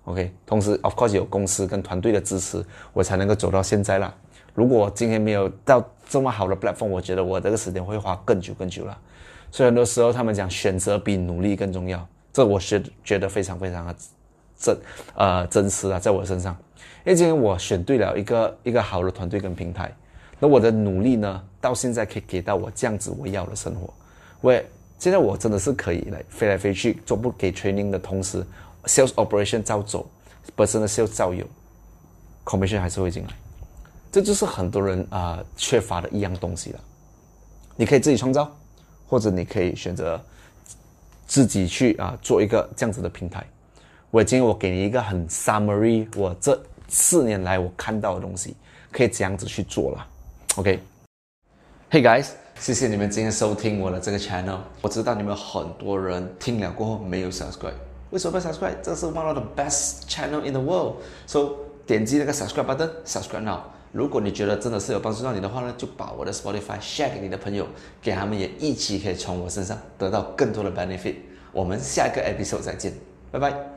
[0.04, 4.12] OK，同时 of course 有公司跟团队的支持，我才能够走到现在啦。
[4.52, 8.98] 如果今天没有到这么好的 platform，我觉得我这个时间会花更久更久了。
[9.50, 13.94] 所以很多时候他们讲选择比努力更重要，这我是觉得非常非常的
[14.59, 14.76] 真
[15.14, 16.57] 呃真实啊，在我身上。
[17.05, 19.94] 因为今天我选对了一个一个好的团队跟平台，
[20.40, 23.92] 那我的努力呢，到现在可以给到我这样子我要的生活。
[24.40, 24.64] 为
[24.98, 28.44] 现在我真的是可以来飞来飞去，做不给 training 的同时
[28.86, 30.09] ，sales operation 照走，
[30.57, 31.44] 本身的 sales 照有
[32.44, 33.28] ，commission 还是会进来。
[34.14, 36.80] 这就是很多人啊、缺乏的一样东西了。
[37.74, 38.48] 你可以自己创造，
[39.08, 40.24] 或者你可以选择
[41.26, 43.44] 自己去啊、做一个这样子的平台。
[44.12, 46.56] 我今天我给你一个很 summary，我这
[46.86, 48.54] 四年来我看到的东西，
[48.92, 50.06] 可以这样子去做了。
[50.58, 50.78] OK。
[51.90, 52.28] Hey guys，
[52.60, 54.58] 谢谢你们今天收听我的这个 channel。
[54.80, 57.74] 我知道你们很多人听了过后没有 subscribe，
[58.10, 58.76] 为什么不 subscribe？
[58.80, 60.98] 这是 one of the best channel in the world。
[61.26, 63.58] So 点击那个 subscribe button，subscribe now。
[63.95, 67.64] 如果你觉得真的是有帮助到你的话呢，就把我的 Spotify share 给你的朋友，
[68.03, 71.14] 给他们也一起可以从我身上得到更多的 benefit。
[71.53, 72.92] 我们下一个 episode 再见，
[73.30, 73.73] 拜拜。